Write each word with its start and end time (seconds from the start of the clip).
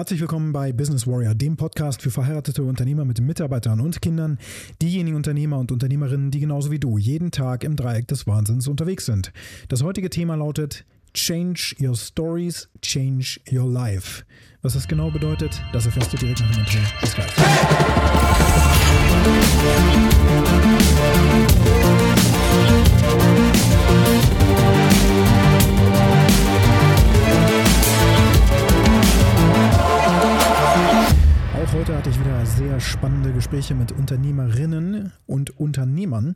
Herzlich 0.00 0.22
willkommen 0.22 0.50
bei 0.50 0.72
Business 0.72 1.06
Warrior, 1.06 1.34
dem 1.34 1.58
Podcast 1.58 2.00
für 2.00 2.10
verheiratete 2.10 2.62
Unternehmer 2.62 3.04
mit 3.04 3.20
Mitarbeitern 3.20 3.82
und 3.82 4.00
Kindern, 4.00 4.38
diejenigen 4.80 5.14
Unternehmer 5.14 5.58
und 5.58 5.70
Unternehmerinnen, 5.72 6.30
die 6.30 6.40
genauso 6.40 6.70
wie 6.70 6.78
du 6.78 6.96
jeden 6.96 7.32
Tag 7.32 7.64
im 7.64 7.76
Dreieck 7.76 8.08
des 8.08 8.26
Wahnsinns 8.26 8.66
unterwegs 8.66 9.04
sind. 9.04 9.30
Das 9.68 9.82
heutige 9.82 10.08
Thema 10.08 10.36
lautet 10.36 10.86
Change 11.12 11.76
Your 11.82 11.94
Stories, 11.94 12.70
Change 12.80 13.40
Your 13.52 13.70
Life. 13.70 14.24
Was 14.62 14.72
das 14.72 14.88
genau 14.88 15.10
bedeutet, 15.10 15.60
das 15.74 15.84
erfährst 15.84 16.14
du 16.14 16.16
direkt 16.16 16.40
nach 16.40 16.50
dem 16.50 16.60
Intro. 16.60 16.78
Bis 17.02 17.14
gleich. 17.14 17.30
Auch 31.70 31.74
heute 31.74 31.96
hatte 31.96 32.10
ich 32.10 32.18
wieder 32.18 32.44
sehr 32.44 32.80
spannende 32.80 33.32
Gespräche 33.32 33.76
mit 33.76 33.92
Unternehmerinnen 33.92 35.12
und 35.26 35.60
Unternehmern. 35.60 36.34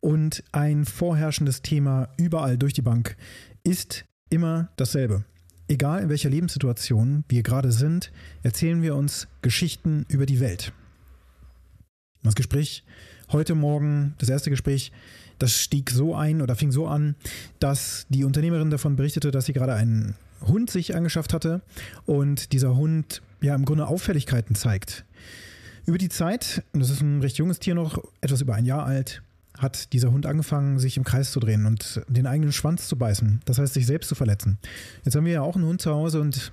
Und 0.00 0.42
ein 0.52 0.86
vorherrschendes 0.86 1.60
Thema 1.60 2.08
überall 2.16 2.56
durch 2.56 2.72
die 2.72 2.80
Bank 2.80 3.18
ist 3.62 4.06
immer 4.30 4.70
dasselbe. 4.76 5.26
Egal 5.68 6.04
in 6.04 6.08
welcher 6.08 6.30
Lebenssituation 6.30 7.24
wir 7.28 7.42
gerade 7.42 7.72
sind, 7.72 8.10
erzählen 8.42 8.80
wir 8.80 8.96
uns 8.96 9.28
Geschichten 9.42 10.06
über 10.08 10.24
die 10.24 10.40
Welt. 10.40 10.72
Das 12.22 12.34
Gespräch 12.34 12.82
heute 13.32 13.54
Morgen, 13.54 14.14
das 14.16 14.30
erste 14.30 14.48
Gespräch, 14.48 14.92
das 15.38 15.52
stieg 15.52 15.90
so 15.90 16.14
ein 16.14 16.40
oder 16.40 16.56
fing 16.56 16.72
so 16.72 16.86
an, 16.86 17.16
dass 17.58 18.06
die 18.08 18.24
Unternehmerin 18.24 18.70
davon 18.70 18.96
berichtete, 18.96 19.30
dass 19.30 19.44
sie 19.44 19.52
gerade 19.52 19.74
einen 19.74 20.14
Hund 20.40 20.70
sich 20.70 20.96
angeschafft 20.96 21.34
hatte 21.34 21.60
und 22.06 22.52
dieser 22.54 22.76
Hund 22.76 23.20
ja 23.42 23.54
im 23.54 23.64
Grunde 23.64 23.86
Auffälligkeiten 23.86 24.54
zeigt. 24.54 25.04
Über 25.86 25.98
die 25.98 26.08
Zeit, 26.08 26.62
und 26.72 26.80
das 26.80 26.90
ist 26.90 27.00
ein 27.00 27.20
recht 27.20 27.38
junges 27.38 27.58
Tier 27.58 27.74
noch, 27.74 28.02
etwas 28.20 28.40
über 28.40 28.54
ein 28.54 28.64
Jahr 28.64 28.84
alt, 28.84 29.22
hat 29.58 29.92
dieser 29.92 30.10
Hund 30.12 30.26
angefangen, 30.26 30.78
sich 30.78 30.96
im 30.96 31.04
Kreis 31.04 31.32
zu 31.32 31.40
drehen 31.40 31.66
und 31.66 32.02
den 32.08 32.26
eigenen 32.26 32.52
Schwanz 32.52 32.88
zu 32.88 32.96
beißen. 32.96 33.40
Das 33.44 33.58
heißt, 33.58 33.74
sich 33.74 33.86
selbst 33.86 34.08
zu 34.08 34.14
verletzen. 34.14 34.58
Jetzt 35.04 35.16
haben 35.16 35.24
wir 35.24 35.32
ja 35.32 35.42
auch 35.42 35.56
einen 35.56 35.66
Hund 35.66 35.82
zu 35.82 35.90
Hause 35.90 36.20
und 36.20 36.52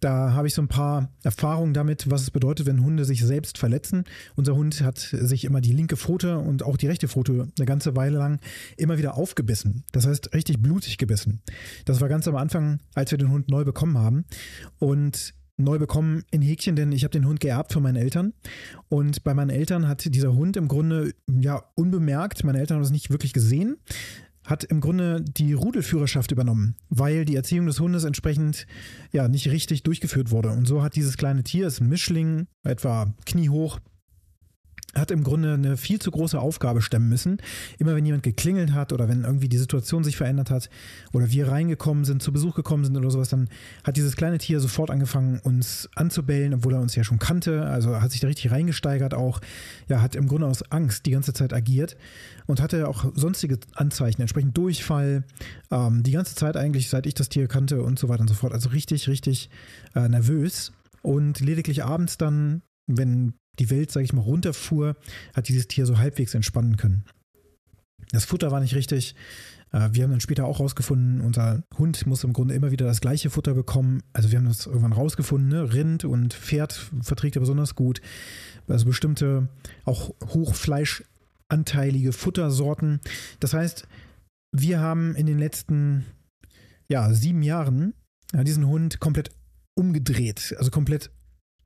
da 0.00 0.32
habe 0.32 0.46
ich 0.46 0.54
so 0.54 0.62
ein 0.62 0.68
paar 0.68 1.08
Erfahrungen 1.24 1.74
damit, 1.74 2.08
was 2.08 2.22
es 2.22 2.30
bedeutet, 2.30 2.66
wenn 2.66 2.84
Hunde 2.84 3.04
sich 3.04 3.24
selbst 3.24 3.58
verletzen. 3.58 4.04
Unser 4.36 4.54
Hund 4.54 4.80
hat 4.82 4.98
sich 4.98 5.44
immer 5.44 5.60
die 5.60 5.72
linke 5.72 5.96
Pfote 5.96 6.38
und 6.38 6.62
auch 6.62 6.76
die 6.76 6.86
rechte 6.86 7.08
Pfote 7.08 7.48
eine 7.58 7.66
ganze 7.66 7.96
Weile 7.96 8.18
lang 8.18 8.38
immer 8.76 8.98
wieder 8.98 9.16
aufgebissen. 9.16 9.84
Das 9.92 10.06
heißt, 10.06 10.34
richtig 10.34 10.60
blutig 10.60 10.98
gebissen. 10.98 11.40
Das 11.84 12.00
war 12.00 12.08
ganz 12.08 12.28
am 12.28 12.36
Anfang, 12.36 12.78
als 12.94 13.10
wir 13.10 13.18
den 13.18 13.30
Hund 13.30 13.48
neu 13.48 13.64
bekommen 13.64 13.98
haben. 13.98 14.24
Und 14.78 15.34
neu 15.58 15.78
bekommen 15.78 16.24
in 16.30 16.40
Häkchen, 16.40 16.76
denn 16.76 16.92
ich 16.92 17.04
habe 17.04 17.12
den 17.12 17.26
Hund 17.26 17.40
geerbt 17.40 17.72
von 17.72 17.82
meinen 17.82 17.96
Eltern. 17.96 18.32
Und 18.88 19.24
bei 19.24 19.34
meinen 19.34 19.50
Eltern 19.50 19.88
hat 19.88 20.14
dieser 20.14 20.34
Hund 20.34 20.56
im 20.56 20.68
Grunde 20.68 21.12
ja 21.26 21.62
unbemerkt, 21.74 22.44
meine 22.44 22.58
Eltern 22.58 22.76
haben 22.76 22.84
es 22.84 22.90
nicht 22.90 23.10
wirklich 23.10 23.32
gesehen, 23.32 23.76
hat 24.44 24.64
im 24.64 24.80
Grunde 24.80 25.22
die 25.22 25.52
Rudelführerschaft 25.52 26.30
übernommen, 26.32 26.74
weil 26.88 27.24
die 27.24 27.36
Erziehung 27.36 27.66
des 27.66 27.80
Hundes 27.80 28.04
entsprechend 28.04 28.66
ja 29.12 29.28
nicht 29.28 29.50
richtig 29.50 29.82
durchgeführt 29.82 30.30
wurde. 30.30 30.50
Und 30.50 30.66
so 30.66 30.82
hat 30.82 30.96
dieses 30.96 31.16
kleine 31.16 31.44
Tier, 31.44 31.66
ist 31.66 31.80
ein 31.80 31.88
Mischling, 31.88 32.46
etwa 32.62 33.12
kniehoch, 33.26 33.78
hat 34.94 35.10
im 35.10 35.22
Grunde 35.22 35.54
eine 35.54 35.76
viel 35.76 35.98
zu 35.98 36.10
große 36.10 36.38
Aufgabe 36.38 36.80
stemmen 36.80 37.08
müssen. 37.08 37.38
Immer 37.78 37.94
wenn 37.94 38.06
jemand 38.06 38.22
geklingelt 38.22 38.72
hat 38.72 38.92
oder 38.92 39.08
wenn 39.08 39.24
irgendwie 39.24 39.48
die 39.48 39.58
Situation 39.58 40.02
sich 40.02 40.16
verändert 40.16 40.50
hat 40.50 40.70
oder 41.12 41.30
wir 41.30 41.48
reingekommen 41.48 42.04
sind, 42.04 42.22
zu 42.22 42.32
Besuch 42.32 42.54
gekommen 42.54 42.84
sind 42.84 42.96
oder 42.96 43.10
sowas, 43.10 43.28
dann 43.28 43.48
hat 43.84 43.96
dieses 43.96 44.16
kleine 44.16 44.38
Tier 44.38 44.60
sofort 44.60 44.90
angefangen, 44.90 45.40
uns 45.42 45.90
anzubellen, 45.94 46.54
obwohl 46.54 46.74
er 46.74 46.80
uns 46.80 46.94
ja 46.94 47.04
schon 47.04 47.18
kannte. 47.18 47.66
Also 47.66 48.00
hat 48.00 48.10
sich 48.12 48.20
da 48.20 48.28
richtig 48.28 48.50
reingesteigert 48.50 49.12
auch. 49.12 49.40
Ja, 49.88 50.00
hat 50.00 50.16
im 50.16 50.26
Grunde 50.26 50.46
aus 50.46 50.62
Angst 50.70 51.04
die 51.04 51.10
ganze 51.10 51.34
Zeit 51.34 51.52
agiert 51.52 51.96
und 52.46 52.62
hatte 52.62 52.88
auch 52.88 53.12
sonstige 53.14 53.58
Anzeichen, 53.74 54.22
entsprechend 54.22 54.56
Durchfall, 54.56 55.24
ähm, 55.70 56.02
die 56.02 56.12
ganze 56.12 56.34
Zeit 56.34 56.56
eigentlich, 56.56 56.88
seit 56.88 57.06
ich 57.06 57.14
das 57.14 57.28
Tier 57.28 57.46
kannte 57.46 57.82
und 57.82 57.98
so 57.98 58.08
weiter 58.08 58.22
und 58.22 58.28
so 58.28 58.34
fort. 58.34 58.54
Also 58.54 58.70
richtig, 58.70 59.08
richtig 59.08 59.50
äh, 59.94 60.08
nervös. 60.08 60.72
Und 61.02 61.40
lediglich 61.40 61.84
abends 61.84 62.16
dann, 62.18 62.62
wenn 62.86 63.34
die 63.58 63.70
Welt, 63.70 63.90
sage 63.90 64.04
ich 64.04 64.12
mal, 64.12 64.22
runterfuhr, 64.22 64.96
hat 65.34 65.48
dieses 65.48 65.68
Tier 65.68 65.86
so 65.86 65.98
halbwegs 65.98 66.34
entspannen 66.34 66.76
können. 66.76 67.04
Das 68.12 68.24
Futter 68.24 68.50
war 68.50 68.60
nicht 68.60 68.74
richtig. 68.74 69.14
Äh, 69.72 69.90
wir 69.92 70.04
haben 70.04 70.10
dann 70.10 70.20
später 70.20 70.46
auch 70.46 70.60
rausgefunden, 70.60 71.20
unser 71.20 71.64
Hund 71.76 72.06
muss 72.06 72.24
im 72.24 72.32
Grunde 72.32 72.54
immer 72.54 72.70
wieder 72.70 72.86
das 72.86 73.00
gleiche 73.00 73.30
Futter 73.30 73.54
bekommen. 73.54 74.02
Also 74.12 74.30
wir 74.30 74.38
haben 74.38 74.46
das 74.46 74.66
irgendwann 74.66 74.92
rausgefunden, 74.92 75.48
ne? 75.48 75.72
Rind 75.72 76.04
und 76.04 76.34
Pferd 76.34 76.90
verträgt 77.02 77.36
er 77.36 77.40
besonders 77.40 77.74
gut. 77.74 78.00
Also 78.66 78.86
bestimmte 78.86 79.48
auch 79.84 80.14
hochfleischanteilige 80.24 82.12
Futtersorten. 82.12 83.00
Das 83.40 83.54
heißt, 83.54 83.86
wir 84.52 84.80
haben 84.80 85.14
in 85.14 85.26
den 85.26 85.38
letzten 85.38 86.06
ja, 86.88 87.12
sieben 87.12 87.42
Jahren 87.42 87.94
diesen 88.32 88.66
Hund 88.66 89.00
komplett 89.00 89.30
umgedreht, 89.74 90.54
also 90.58 90.70
komplett 90.70 91.10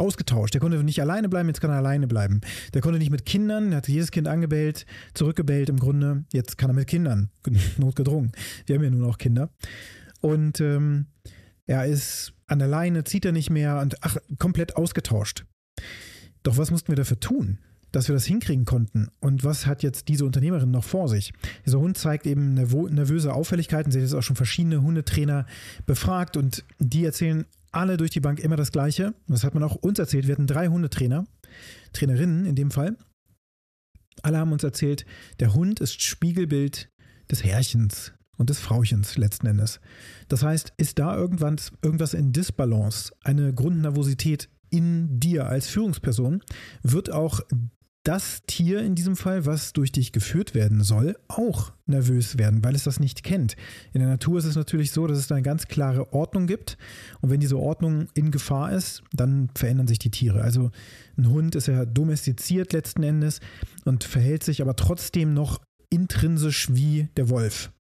ausgetauscht. 0.03 0.53
Der 0.55 0.61
konnte 0.61 0.83
nicht 0.83 1.01
alleine 1.01 1.29
bleiben, 1.29 1.49
jetzt 1.49 1.61
kann 1.61 1.71
er 1.71 1.77
alleine 1.77 2.07
bleiben. 2.07 2.41
Der 2.75 2.83
konnte 2.83 2.99
nicht 2.99 3.11
mit 3.11 3.25
Kindern, 3.25 3.71
er 3.73 3.79
hat 3.79 3.89
jedes 3.89 4.11
Kind 4.11 4.29
angebellt, 4.29 4.85
zurückgebellt 5.15 5.69
im 5.69 5.79
Grunde. 5.79 6.25
Jetzt 6.33 6.59
kann 6.59 6.71
er 6.71 6.75
mit 6.75 6.89
Kindern, 6.89 7.31
notgedrungen. 7.79 8.33
Wir 8.67 8.77
haben 8.77 8.85
ja 8.85 8.91
nun 8.91 9.05
auch 9.05 9.19
Kinder. 9.19 9.51
Und 10.21 10.61
ähm, 10.61 11.07
er 11.67 11.87
ist 11.87 12.35
an 12.47 12.59
der 12.59 12.69
Leine, 12.69 13.05
zieht 13.05 13.25
er 13.25 13.33
nicht 13.33 13.51
mehr 13.51 13.81
und 13.81 13.97
ach, 14.03 14.17
komplett 14.39 14.77
ausgetauscht. 14.77 15.45
Doch 16.43 16.57
was 16.57 16.71
mussten 16.71 16.89
wir 16.89 16.97
dafür 16.97 17.21
tun? 17.21 17.59
dass 17.93 18.09
wir 18.09 18.15
das 18.15 18.25
hinkriegen 18.25 18.65
konnten. 18.65 19.09
Und 19.21 19.45
was 19.45 19.67
hat 19.67 19.83
jetzt 19.83 20.09
diese 20.09 20.25
Unternehmerin 20.25 20.71
noch 20.71 20.83
vor 20.83 21.09
sich? 21.09 21.33
Dieser 21.67 21.79
Hund 21.79 21.99
zeigt 21.99 22.27
eben 22.27 22.55
nervöse 22.55 23.35
Auffälligkeiten. 23.35 23.93
Sie 23.93 23.99
hat 23.99 24.05
jetzt 24.05 24.15
auch 24.15 24.23
schon 24.23 24.35
verschiedene 24.35 24.83
Hundetrainer 24.83 25.47
befragt 25.85 26.39
und 26.39 26.65
die 26.79 27.05
erzählen 27.05 27.45
alle 27.73 27.97
durch 27.97 28.11
die 28.11 28.21
Bank 28.21 28.41
immer 28.41 28.57
das 28.57 28.73
Gleiche. 28.73 29.15
Das 29.27 29.45
hat 29.45 29.55
man 29.55 29.63
auch 29.63 29.77
uns 29.77 29.99
erzählt. 29.99 30.27
Wir 30.27 30.35
hatten 30.35 30.47
drei 30.47 30.69
Hundetrainer, 30.69 31.27
Trainerinnen 31.93 32.47
in 32.47 32.55
dem 32.55 32.71
Fall. 32.71 32.97
Alle 34.23 34.39
haben 34.39 34.53
uns 34.53 34.63
erzählt, 34.63 35.05
der 35.41 35.55
Hund 35.55 35.81
ist 35.81 36.01
Spiegelbild 36.03 36.91
des 37.31 37.43
Herrchens 37.45 38.13
und 38.37 38.51
des 38.51 38.59
Frauchens 38.59 39.17
letzten 39.17 39.47
Endes. 39.47 39.81
Das 40.29 40.43
heißt, 40.43 40.75
ist 40.77 40.99
da 40.99 41.17
irgendwann 41.17 41.57
irgendwas 41.83 42.15
in 42.15 42.33
Disbalance, 42.33 43.13
eine 43.25 43.55
Grundnervosität 43.55 44.49
in 44.71 45.21
dir 45.21 45.47
als 45.47 45.69
Führungsperson, 45.69 46.43
wird 46.83 47.11
auch 47.11 47.41
das 48.05 48.43
Tier 48.47 48.81
in 48.83 48.95
diesem 48.95 49.15
Fall, 49.17 49.47
was 49.47 49.73
durch 49.73 49.93
dich 49.93 50.13
geführt 50.13 50.55
werden 50.55 50.83
soll, 50.83 51.17
auch 51.29 51.73
nervös 51.87 52.37
werden, 52.37 52.65
weil 52.65 52.75
es 52.75 52.85
das 52.85 52.99
nicht 52.99 53.23
kennt. 53.23 53.55
In 53.93 54.01
der 54.01 54.09
Natur 54.09 54.39
ist 54.39 54.45
es 54.45 54.57
natürlich 54.57 54.91
so, 54.91 55.07
dass 55.07 55.19
es 55.19 55.29
da 55.29 55.37
eine 55.37 55.43
ganz 55.43 55.69
klare 55.69 56.13
Ordnung 56.13 56.47
gibt. 56.47 56.79
Und 57.21 57.31
wenn 57.31 57.41
diese 57.41 57.59
Ordnung 57.59 58.09
in 58.15 58.31
Gefahr 58.31 58.73
ist, 58.73 59.03
dann 59.13 59.51
verändern 59.55 59.87
sich 59.87 60.01
die 60.01 60.11
Tiere. 60.11 60.43
Also 60.43 60.71
ein 61.17 61.29
Hund 61.29 61.55
ist 61.55 61.69
ja 61.69 61.85
domestiziert 61.85 62.73
letzten 62.73 63.05
Endes 63.05 63.41
und 63.85 64.03
verhält 64.03 64.43
sich 64.43 64.63
aber 64.63 64.75
trotzdem 64.75 65.33
noch 65.33 65.61
intrinsisch 65.91 66.75
wie 66.75 67.09
der 67.17 67.29
Wolf. 67.29 67.71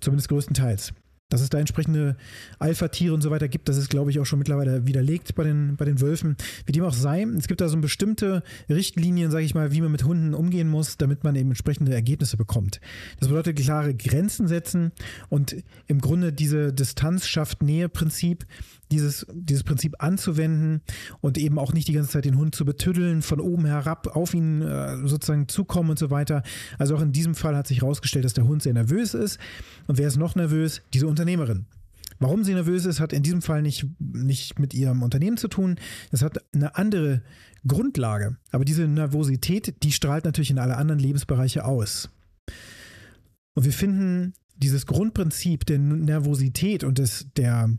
Zumindest 0.00 0.28
größtenteils. 0.30 0.94
Dass 1.30 1.40
es 1.40 1.48
da 1.48 1.58
entsprechende 1.58 2.16
Alpha-Tiere 2.58 3.14
und 3.14 3.22
so 3.22 3.30
weiter 3.30 3.48
gibt, 3.48 3.68
das 3.68 3.76
ist, 3.76 3.88
glaube 3.88 4.10
ich, 4.10 4.20
auch 4.20 4.26
schon 4.26 4.38
mittlerweile 4.38 4.86
widerlegt 4.86 5.34
bei 5.34 5.44
den, 5.44 5.76
bei 5.76 5.84
den 5.84 6.00
Wölfen. 6.00 6.36
Wie 6.66 6.72
dem 6.72 6.84
auch 6.84 6.92
sei, 6.92 7.22
es 7.36 7.48
gibt 7.48 7.60
da 7.60 7.68
so 7.68 7.76
bestimmte 7.78 8.42
Richtlinien, 8.68 9.30
sage 9.30 9.44
ich 9.44 9.54
mal, 9.54 9.72
wie 9.72 9.80
man 9.80 9.90
mit 9.90 10.04
Hunden 10.04 10.34
umgehen 10.34 10.68
muss, 10.68 10.96
damit 10.96 11.24
man 11.24 11.34
eben 11.34 11.50
entsprechende 11.50 11.94
Ergebnisse 11.94 12.36
bekommt. 12.36 12.80
Das 13.18 13.28
bedeutet 13.28 13.56
klare 13.56 13.94
Grenzen 13.94 14.48
setzen 14.48 14.92
und 15.28 15.56
im 15.86 16.00
Grunde 16.00 16.32
diese 16.32 16.72
Distanz 16.72 17.26
schafft 17.26 17.62
Nähe-Prinzip, 17.62 18.46
dieses, 18.90 19.26
dieses 19.32 19.62
Prinzip 19.62 19.96
anzuwenden 19.98 20.82
und 21.20 21.38
eben 21.38 21.58
auch 21.58 21.72
nicht 21.72 21.88
die 21.88 21.92
ganze 21.92 22.10
Zeit 22.10 22.24
den 22.24 22.36
Hund 22.36 22.54
zu 22.54 22.64
betüddeln, 22.64 23.22
von 23.22 23.40
oben 23.40 23.64
herab 23.66 24.16
auf 24.16 24.34
ihn 24.34 24.62
äh, 24.62 25.06
sozusagen 25.06 25.48
zukommen 25.48 25.90
und 25.90 25.98
so 25.98 26.10
weiter. 26.10 26.42
Also 26.78 26.96
auch 26.96 27.02
in 27.02 27.12
diesem 27.12 27.34
Fall 27.34 27.56
hat 27.56 27.66
sich 27.66 27.80
herausgestellt, 27.80 28.24
dass 28.24 28.34
der 28.34 28.46
Hund 28.46 28.62
sehr 28.62 28.74
nervös 28.74 29.14
ist. 29.14 29.38
Und 29.86 29.98
wer 29.98 30.08
ist 30.08 30.16
noch 30.16 30.34
nervös? 30.34 30.82
Diese 30.92 31.06
Unternehmerin. 31.06 31.66
Warum 32.20 32.44
sie 32.44 32.54
nervös 32.54 32.84
ist, 32.84 33.00
hat 33.00 33.12
in 33.12 33.22
diesem 33.22 33.42
Fall 33.42 33.62
nicht, 33.62 33.86
nicht 33.98 34.58
mit 34.58 34.72
ihrem 34.72 35.02
Unternehmen 35.02 35.36
zu 35.36 35.48
tun. 35.48 35.76
Das 36.10 36.22
hat 36.22 36.38
eine 36.54 36.76
andere 36.76 37.22
Grundlage. 37.66 38.36
Aber 38.50 38.64
diese 38.64 38.86
Nervosität, 38.86 39.82
die 39.82 39.92
strahlt 39.92 40.24
natürlich 40.24 40.50
in 40.50 40.58
alle 40.58 40.76
anderen 40.76 41.00
Lebensbereiche 41.00 41.64
aus. 41.64 42.10
Und 43.54 43.64
wir 43.64 43.72
finden 43.72 44.34
dieses 44.56 44.86
Grundprinzip 44.86 45.66
der 45.66 45.78
Nervosität 45.78 46.84
und 46.84 46.98
des, 46.98 47.26
der, 47.36 47.70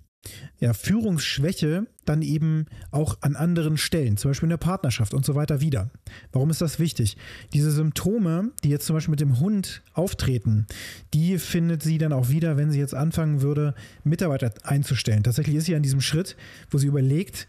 ja, 0.60 0.74
Führungsschwäche 0.74 1.88
dann 2.06 2.22
eben 2.22 2.66
auch 2.92 3.18
an 3.22 3.36
anderen 3.36 3.78
Stellen, 3.78 4.18
zum 4.18 4.32
Beispiel 4.32 4.48
in 4.48 4.52
der 4.52 4.58
Partnerschaft 4.58 5.14
und 5.14 5.26
so 5.26 5.36
weiter 5.36 5.62
wieder. 5.62 5.90
Warum 6.32 6.50
ist 6.50 6.62
das 6.62 6.80
wichtig? 6.80 7.18
Diese 7.54 7.72
Symptome, 7.72 8.52
die 8.64 8.70
jetzt 8.70 8.86
zum 8.86 8.96
Beispiel 8.96 9.12
mit 9.12 9.20
dem 9.20 9.40
Hund 9.40 9.82
auftreten, 9.94 10.68
die 11.14 11.38
findet 11.40 11.84
sie 11.84 11.98
dann 11.98 12.14
auch 12.14 12.30
wieder, 12.30 12.58
wenn 12.58 12.72
sie 12.72 12.80
jetzt 12.80 12.96
anfangen 12.96 13.42
würde, 13.42 13.74
Mitarbeiter 14.04 14.54
einzustellen. 14.64 15.24
Tatsächlich 15.24 15.56
ist 15.56 15.66
sie 15.66 15.76
an 15.76 15.84
diesem 15.84 16.02
Schritt, 16.02 16.36
wo 16.70 16.78
sie 16.78 16.88
überlegt, 16.88 17.48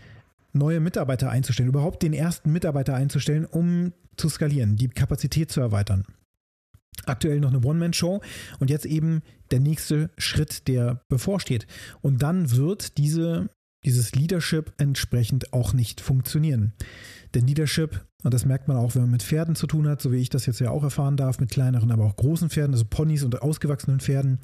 neue 0.52 0.80
Mitarbeiter 0.80 1.30
einzustellen, 1.30 1.68
überhaupt 1.68 2.02
den 2.02 2.12
ersten 2.12 2.52
Mitarbeiter 2.52 2.94
einzustellen, 2.94 3.44
um 3.44 3.92
zu 4.16 4.28
skalieren, 4.28 4.76
die 4.76 4.88
Kapazität 4.88 5.52
zu 5.52 5.60
erweitern. 5.60 6.04
Aktuell 7.04 7.40
noch 7.40 7.52
eine 7.52 7.64
One-Man-Show 7.64 8.20
und 8.58 8.70
jetzt 8.70 8.86
eben 8.86 9.22
der 9.50 9.60
nächste 9.60 10.10
Schritt, 10.16 10.66
der 10.68 11.02
bevorsteht. 11.08 11.66
Und 12.00 12.22
dann 12.22 12.52
wird 12.52 12.98
diese, 12.98 13.50
dieses 13.84 14.14
Leadership 14.14 14.72
entsprechend 14.78 15.52
auch 15.52 15.72
nicht 15.72 16.00
funktionieren. 16.00 16.72
Denn 17.34 17.46
Leadership, 17.46 18.06
und 18.22 18.32
das 18.32 18.46
merkt 18.46 18.66
man 18.66 18.76
auch, 18.76 18.94
wenn 18.94 19.02
man 19.02 19.10
mit 19.10 19.22
Pferden 19.22 19.56
zu 19.56 19.66
tun 19.66 19.86
hat, 19.88 20.00
so 20.00 20.10
wie 20.10 20.16
ich 20.16 20.30
das 20.30 20.46
jetzt 20.46 20.58
ja 20.60 20.70
auch 20.70 20.82
erfahren 20.82 21.16
darf, 21.16 21.38
mit 21.38 21.50
kleineren, 21.50 21.90
aber 21.90 22.04
auch 22.04 22.16
großen 22.16 22.48
Pferden, 22.48 22.72
also 22.72 22.86
Ponys 22.88 23.24
und 23.24 23.42
ausgewachsenen 23.42 24.00
Pferden 24.00 24.38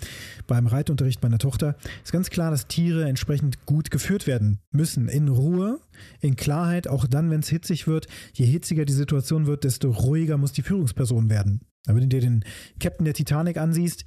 beim 0.46 0.66
Reitunterricht 0.66 1.22
meiner 1.22 1.38
Tochter, 1.38 1.76
ist 2.04 2.12
ganz 2.12 2.28
klar, 2.28 2.50
dass 2.50 2.66
Tiere 2.66 3.08
entsprechend 3.08 3.64
gut 3.64 3.90
geführt 3.90 4.26
werden 4.26 4.58
müssen. 4.72 5.08
In 5.08 5.28
Ruhe, 5.28 5.80
in 6.20 6.36
Klarheit, 6.36 6.86
auch 6.86 7.06
dann, 7.06 7.30
wenn 7.30 7.40
es 7.40 7.48
hitzig 7.48 7.86
wird. 7.86 8.08
Je 8.34 8.46
hitziger 8.46 8.84
die 8.84 8.92
Situation 8.92 9.46
wird, 9.46 9.64
desto 9.64 9.90
ruhiger 9.90 10.36
muss 10.36 10.52
die 10.52 10.62
Führungsperson 10.62 11.30
werden. 11.30 11.62
Wenn 11.86 12.00
du 12.00 12.08
dir 12.08 12.20
den 12.20 12.44
Captain 12.80 13.04
der 13.04 13.14
Titanic 13.14 13.56
ansiehst, 13.56 14.04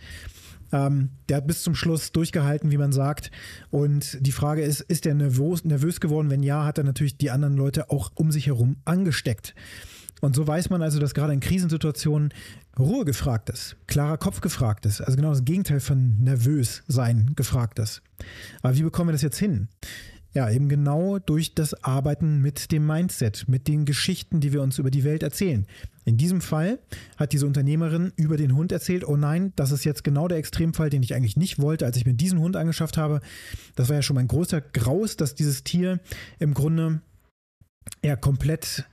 ähm, 0.72 1.10
der 1.30 1.38
hat 1.38 1.48
bis 1.48 1.64
zum 1.64 1.76
Schluss 1.76 2.12
durchgehalten, 2.12 2.72
wie 2.72 2.78
man 2.78 2.92
sagt. 2.92 3.32
Und 3.70 4.18
die 4.22 4.32
Frage 4.32 4.62
ist, 4.62 4.82
ist 4.82 5.06
er 5.06 5.14
nervös, 5.14 5.64
nervös 5.64 6.00
geworden? 6.00 6.30
Wenn 6.30 6.44
ja, 6.44 6.66
hat 6.66 6.78
er 6.78 6.84
natürlich 6.84 7.18
die 7.18 7.32
anderen 7.32 7.56
Leute 7.56 7.90
auch 7.90 8.12
um 8.16 8.32
sich 8.32 8.48
herum 8.48 8.78
angesteckt. 8.86 9.56
Und 10.22 10.36
so 10.36 10.48
weiß 10.48 10.70
man 10.70 10.82
also, 10.82 11.00
dass 11.00 11.14
gerade 11.14 11.34
in 11.34 11.40
Krisensituationen 11.40 12.34
Ruhe 12.80 13.06
gefragt 13.06 13.50
ist, 13.50 13.76
klarer 13.88 14.18
Kopf 14.18 14.42
gefragt 14.42 14.86
ist. 14.86 15.02
Also 15.02 15.18
genau 15.18 15.30
das 15.30 15.46
Gegenteil 15.46 15.80
von 15.80 16.18
nervös 16.24 16.84
sein 16.88 17.34
gefragt 17.36 17.80
ist. 17.80 18.02
Aber 18.62 18.76
wie 18.76 18.84
bekommen 18.84 19.10
wir 19.10 19.14
das 19.14 19.22
jetzt 19.22 19.38
hin? 19.38 19.68
Ja, 20.36 20.52
eben 20.52 20.68
genau 20.68 21.18
durch 21.18 21.56
das 21.56 21.86
Arbeiten 21.86 22.42
mit 22.42 22.74
dem 22.74 22.86
Mindset, 22.86 23.46
mit 23.48 23.70
den 23.70 23.86
Geschichten, 23.86 24.42
die 24.42 24.52
wir 24.52 24.62
uns 24.62 24.80
über 24.80 24.92
die 24.92 25.06
Welt 25.06 25.24
erzählen. 25.24 25.66
In 26.04 26.18
diesem 26.18 26.42
Fall 26.42 26.78
hat 27.16 27.32
diese 27.32 27.48
Unternehmerin 27.48 28.12
über 28.18 28.36
den 28.36 28.54
Hund 28.54 28.74
erzählt, 28.74 29.08
oh 29.08 29.16
nein, 29.16 29.54
das 29.56 29.72
ist 29.72 29.86
jetzt 29.86 30.04
genau 30.04 30.28
der 30.28 30.38
Extremfall, 30.38 30.90
den 30.90 31.04
ich 31.04 31.16
eigentlich 31.16 31.38
nicht 31.38 31.60
wollte, 31.60 31.86
als 31.86 31.96
ich 31.96 32.06
mir 32.06 32.14
diesen 32.14 32.40
Hund 32.40 32.58
angeschafft 32.58 32.98
habe. 32.98 33.22
Das 33.76 33.88
war 33.88 33.96
ja 33.96 34.02
schon 34.02 34.16
mein 34.16 34.28
großer 34.28 34.60
Graus, 34.60 35.16
dass 35.16 35.36
dieses 35.36 35.64
Tier 35.64 36.02
im 36.38 36.54
Grunde 36.54 37.00
ja 38.04 38.18
komplett 38.18 38.84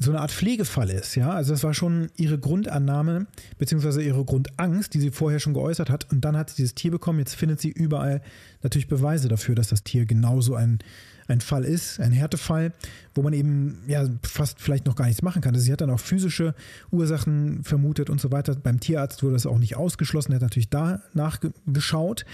so 0.00 0.12
eine 0.12 0.20
Art 0.20 0.30
Pflegefall 0.30 0.90
ist, 0.90 1.16
ja. 1.16 1.30
Also 1.30 1.52
das 1.52 1.64
war 1.64 1.74
schon 1.74 2.08
ihre 2.16 2.38
Grundannahme, 2.38 3.26
beziehungsweise 3.58 4.00
ihre 4.00 4.24
Grundangst, 4.24 4.94
die 4.94 5.00
sie 5.00 5.10
vorher 5.10 5.40
schon 5.40 5.54
geäußert 5.54 5.90
hat. 5.90 6.10
Und 6.12 6.20
dann 6.24 6.36
hat 6.36 6.50
sie 6.50 6.56
dieses 6.56 6.76
Tier 6.76 6.92
bekommen. 6.92 7.18
Jetzt 7.18 7.34
findet 7.34 7.60
sie 7.60 7.70
überall 7.70 8.22
natürlich 8.62 8.86
Beweise 8.86 9.28
dafür, 9.28 9.56
dass 9.56 9.68
das 9.68 9.82
Tier 9.82 10.06
genauso 10.06 10.54
ein 10.54 10.78
ein 11.28 11.42
Fall 11.42 11.64
ist, 11.64 12.00
ein 12.00 12.10
Härtefall, 12.10 12.72
wo 13.14 13.22
man 13.22 13.34
eben 13.34 13.82
ja 13.86 14.08
fast 14.22 14.60
vielleicht 14.60 14.86
noch 14.86 14.96
gar 14.96 15.06
nichts 15.06 15.22
machen 15.22 15.42
kann. 15.42 15.54
Also 15.54 15.64
sie 15.64 15.72
hat 15.72 15.82
dann 15.82 15.90
auch 15.90 16.00
physische 16.00 16.54
Ursachen 16.90 17.62
vermutet 17.64 18.08
und 18.08 18.20
so 18.20 18.32
weiter. 18.32 18.54
Beim 18.54 18.80
Tierarzt 18.80 19.22
wurde 19.22 19.34
das 19.34 19.46
auch 19.46 19.58
nicht 19.58 19.76
ausgeschlossen. 19.76 20.32
Er 20.32 20.36
hat 20.36 20.42
natürlich 20.42 20.70
da 20.70 21.02
nachgeschaut. 21.12 22.24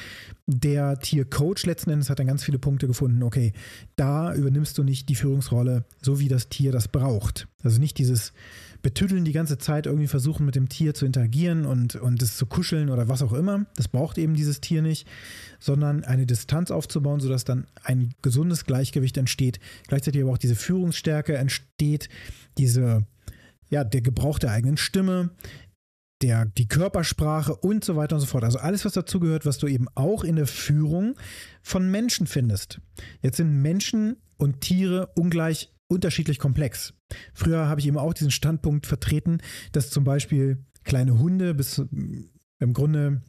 Der 0.46 0.98
Tiercoach 1.00 1.66
letzten 1.66 1.90
Endes 1.90 2.08
hat 2.08 2.20
dann 2.20 2.28
ganz 2.28 2.44
viele 2.44 2.60
Punkte 2.60 2.86
gefunden. 2.86 3.22
Okay, 3.24 3.52
da 3.96 4.32
übernimmst 4.32 4.78
du 4.78 4.84
nicht 4.84 5.08
die 5.08 5.16
Führungsrolle, 5.16 5.84
so 6.00 6.20
wie 6.20 6.28
das 6.28 6.48
Tier 6.48 6.70
das 6.70 6.86
braucht. 6.86 7.48
Also 7.64 7.80
nicht 7.80 7.98
dieses 7.98 8.32
betüddeln 8.84 9.24
die 9.24 9.32
ganze 9.32 9.56
Zeit, 9.56 9.86
irgendwie 9.86 10.06
versuchen 10.06 10.44
mit 10.44 10.54
dem 10.54 10.68
Tier 10.68 10.92
zu 10.92 11.06
interagieren 11.06 11.64
und, 11.64 11.96
und 11.96 12.22
es 12.22 12.36
zu 12.36 12.44
kuscheln 12.44 12.90
oder 12.90 13.08
was 13.08 13.22
auch 13.22 13.32
immer. 13.32 13.64
Das 13.76 13.88
braucht 13.88 14.18
eben 14.18 14.34
dieses 14.34 14.60
Tier 14.60 14.82
nicht, 14.82 15.08
sondern 15.58 16.04
eine 16.04 16.26
Distanz 16.26 16.70
aufzubauen, 16.70 17.18
sodass 17.18 17.44
dann 17.44 17.66
ein 17.82 18.12
gesundes 18.20 18.66
Gleichgewicht 18.66 19.16
entsteht. 19.16 19.58
Gleichzeitig 19.88 20.22
aber 20.22 20.32
auch 20.32 20.38
diese 20.38 20.54
Führungsstärke 20.54 21.34
entsteht, 21.34 22.10
diese, 22.58 23.06
ja, 23.70 23.84
der 23.84 24.02
Gebrauch 24.02 24.38
der 24.38 24.50
eigenen 24.50 24.76
Stimme, 24.76 25.30
der, 26.20 26.44
die 26.44 26.68
Körpersprache 26.68 27.56
und 27.56 27.84
so 27.84 27.96
weiter 27.96 28.16
und 28.16 28.20
so 28.20 28.26
fort. 28.26 28.44
Also 28.44 28.58
alles, 28.58 28.84
was 28.84 28.92
dazugehört, 28.92 29.46
was 29.46 29.56
du 29.56 29.66
eben 29.66 29.86
auch 29.94 30.24
in 30.24 30.36
der 30.36 30.46
Führung 30.46 31.16
von 31.62 31.90
Menschen 31.90 32.26
findest. 32.26 32.82
Jetzt 33.22 33.38
sind 33.38 33.62
Menschen 33.62 34.16
und 34.36 34.60
Tiere 34.60 35.08
ungleich 35.16 35.73
unterschiedlich 35.94 36.38
komplex. 36.38 36.94
Früher 37.32 37.68
habe 37.68 37.80
ich 37.80 37.86
eben 37.86 37.98
auch 37.98 38.12
diesen 38.12 38.30
Standpunkt 38.30 38.86
vertreten, 38.86 39.38
dass 39.72 39.90
zum 39.90 40.04
Beispiel 40.04 40.58
kleine 40.84 41.18
Hunde 41.18 41.54
bis 41.54 41.78
im 42.58 42.72
Grunde, 42.72 43.22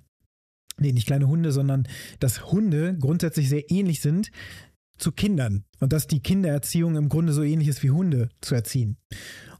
nee, 0.77 0.91
nicht 0.91 1.07
kleine 1.07 1.27
Hunde, 1.27 1.51
sondern 1.51 1.87
dass 2.19 2.51
Hunde 2.51 2.97
grundsätzlich 2.99 3.49
sehr 3.49 3.71
ähnlich 3.71 4.01
sind 4.01 4.31
zu 4.97 5.11
Kindern 5.11 5.65
und 5.79 5.93
dass 5.93 6.07
die 6.07 6.21
Kindererziehung 6.21 6.95
im 6.95 7.09
Grunde 7.09 7.33
so 7.33 7.43
ähnlich 7.43 7.67
ist 7.67 7.83
wie 7.83 7.91
Hunde 7.91 8.29
zu 8.41 8.55
erziehen. 8.55 8.97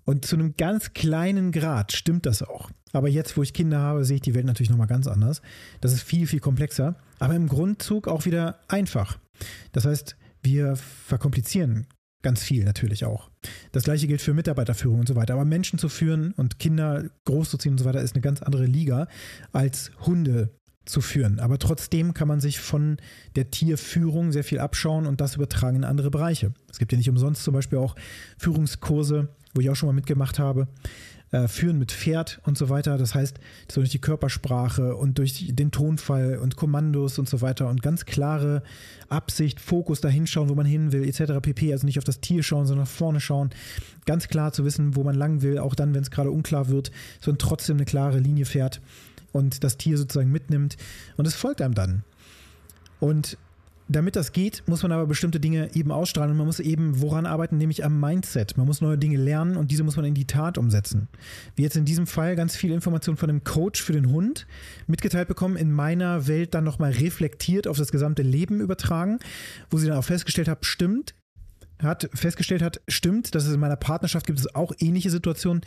Und 0.06 0.26
zu 0.26 0.36
einem 0.36 0.56
ganz 0.56 0.94
kleinen 0.94 1.52
Grad 1.52 1.92
stimmt 1.92 2.26
das 2.26 2.44
auch. 2.44 2.70
Aber 2.94 3.10
jetzt, 3.10 3.36
wo 3.36 3.44
ich 3.44 3.54
Kinder 3.54 3.80
habe, 3.80 4.06
sehe 4.06 4.18
ich 4.18 4.22
die 4.22 4.36
Welt 4.36 4.46
natürlich 4.46 4.70
nochmal 4.70 4.88
ganz 4.88 5.08
anders. 5.08 5.42
Das 5.82 5.92
ist 5.92 6.04
viel, 6.04 6.28
viel 6.28 6.40
komplexer, 6.40 6.96
aber 7.20 7.36
im 7.36 7.48
Grundzug 7.48 8.08
auch 8.08 8.26
wieder 8.26 8.60
einfach. 8.68 9.20
Das 9.72 9.86
heißt, 9.86 10.16
wir 10.44 10.76
verkomplizieren 10.76 11.88
Ganz 12.26 12.42
viel 12.42 12.64
natürlich 12.64 13.06
auch. 13.06 13.30
Das 13.72 13.84
gleiche 13.84 14.08
gilt 14.08 14.20
für 14.20 14.34
Mitarbeiterführung 14.34 15.02
und 15.02 15.08
so 15.08 15.16
weiter. 15.16 15.36
Aber 15.36 15.46
Menschen 15.46 15.78
zu 15.78 15.90
führen 15.90 16.32
und 16.32 16.58
Kinder 16.58 17.04
großzuziehen 17.26 17.74
und 17.74 17.78
so 17.78 17.86
weiter 17.86 18.02
ist 18.02 18.16
eine 18.16 18.24
ganz 18.24 18.42
andere 18.42 18.66
Liga 18.66 19.08
als 19.52 19.92
Hunde 20.08 20.50
zu 20.86 21.02
führen. 21.02 21.40
Aber 21.40 21.60
trotzdem 21.60 22.16
kann 22.16 22.28
man 22.28 22.40
sich 22.40 22.60
von 22.60 22.98
der 23.36 23.52
Tierführung 23.52 24.32
sehr 24.32 24.44
viel 24.44 24.58
abschauen 24.58 25.06
und 25.06 25.22
das 25.22 25.36
übertragen 25.36 25.78
in 25.78 25.84
andere 25.84 26.10
Bereiche. 26.10 26.52
Es 26.72 26.80
gibt 26.80 26.92
ja 26.92 26.98
nicht 26.98 27.12
umsonst 27.12 27.44
zum 27.44 27.54
Beispiel 27.54 27.78
auch 27.78 27.96
Führungskurse, 28.40 29.30
wo 29.56 29.62
ich 29.62 29.70
auch 29.70 29.76
schon 29.76 29.88
mal 29.88 29.94
mitgemacht 29.94 30.38
habe, 30.38 30.68
äh, 31.32 31.48
führen 31.48 31.80
mit 31.80 31.92
Pferd 31.92 32.40
und 32.44 32.58
so 32.58 32.70
weiter. 32.70 32.98
Das 32.98 33.16
heißt, 33.16 33.40
so 33.70 33.82
durch 33.82 33.90
die 33.90 34.00
Körpersprache 34.00 34.96
und 34.96 35.18
durch 35.18 35.48
den 35.56 35.72
Tonfall 35.72 36.38
und 36.38 36.56
Kommandos 36.56 37.18
und 37.18 37.28
so 37.28 37.42
weiter 37.42 37.68
und 37.68 37.82
ganz 37.82 38.06
klare 38.06 38.62
Absicht, 39.10 39.60
Fokus 39.60 40.02
dahin 40.02 40.28
schauen, 40.28 40.50
wo 40.50 40.56
man 40.56 40.66
hin 40.66 40.92
will, 40.92 41.04
etc. 41.04 41.42
pp. 41.42 41.74
Also 41.74 41.86
nicht 41.86 41.98
auf 41.98 42.04
das 42.04 42.22
Tier 42.22 42.44
schauen, 42.44 42.68
sondern 42.68 42.86
nach 42.86 42.92
vorne 42.92 43.20
schauen. 43.20 43.50
Ganz 44.06 44.28
klar 44.28 44.54
zu 44.54 44.66
wissen, 44.66 44.96
wo 44.96 45.04
man 45.04 45.16
lang 45.16 45.42
will, 45.42 45.58
auch 45.58 45.74
dann, 45.74 45.94
wenn 45.96 46.04
es 46.04 46.12
gerade 46.12 46.32
unklar 46.32 46.70
wird, 46.70 46.92
sondern 47.20 47.40
trotzdem 47.40 47.78
eine 47.78 47.86
klare 47.86 48.20
Linie 48.20 48.46
fährt 48.46 48.82
und 49.32 49.64
das 49.64 49.78
Tier 49.78 49.98
sozusagen 49.98 50.32
mitnimmt. 50.32 50.78
Und 51.18 51.28
es 51.28 51.36
folgt 51.36 51.62
einem 51.62 51.74
dann. 51.74 52.04
Und 53.00 53.38
damit 53.88 54.16
das 54.16 54.32
geht, 54.32 54.64
muss 54.66 54.82
man 54.82 54.92
aber 54.92 55.06
bestimmte 55.06 55.40
Dinge 55.40 55.70
eben 55.76 55.92
ausstrahlen 55.92 56.32
und 56.32 56.38
man 56.38 56.48
muss 56.48 56.60
eben 56.60 57.02
woran 57.02 57.26
arbeiten, 57.26 57.58
nämlich 57.58 57.86
am 57.86 58.00
Mindset. 58.00 58.58
Man 58.58 58.66
muss 58.66 58.82
neue 58.82 58.98
Dinge 58.98 59.18
lernen 59.18 59.58
und 59.58 59.70
diese 59.70 59.84
muss 59.84 59.96
man 59.96 60.06
in 60.06 60.16
die 60.16 60.26
Tat 60.26 60.58
umsetzen. 60.58 61.08
Wie 61.56 61.62
jetzt 61.62 61.76
in 61.76 61.86
diesem 61.86 62.08
Fall 62.08 62.36
ganz 62.36 62.56
viel 62.56 62.72
Information 62.72 63.16
von 63.16 63.28
dem 63.28 63.44
Coach 63.44 63.84
für 63.84 63.94
den 63.94 64.10
Hund 64.10 64.48
mitgeteilt 64.88 65.28
bekommen, 65.28 65.56
in 65.56 65.72
meiner 65.72 66.28
Welt 66.28 66.56
dann 66.56 66.64
nochmal 66.64 66.92
reflektiert 66.92 67.68
auf 67.68 67.78
das 67.78 67.92
gesamte 67.92 68.24
Leben 68.24 68.60
übertragen, 68.60 69.20
wo 69.70 69.78
sie 69.78 69.88
dann 69.88 69.98
auch 69.98 70.04
festgestellt 70.04 70.48
hat, 70.48 70.66
stimmt, 70.66 71.14
hat 71.80 72.10
festgestellt 72.14 72.64
hat, 72.64 72.82
stimmt, 72.88 73.36
dass 73.36 73.46
es 73.46 73.54
in 73.54 73.60
meiner 73.60 73.76
Partnerschaft 73.76 74.26
gibt 74.26 74.40
es 74.40 74.56
auch 74.56 74.72
ähnliche 74.80 75.12
Situationen, 75.12 75.62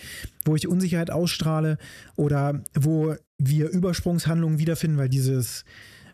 wo 0.44 0.56
ich 0.56 0.66
Unsicherheit 0.66 1.10
ausstrahle 1.10 1.78
oder 2.16 2.62
wo 2.74 3.14
wir 3.38 3.68
Übersprungshandlungen 3.70 4.58
wiederfinden, 4.58 4.98
weil 4.98 5.08
dieses 5.08 5.64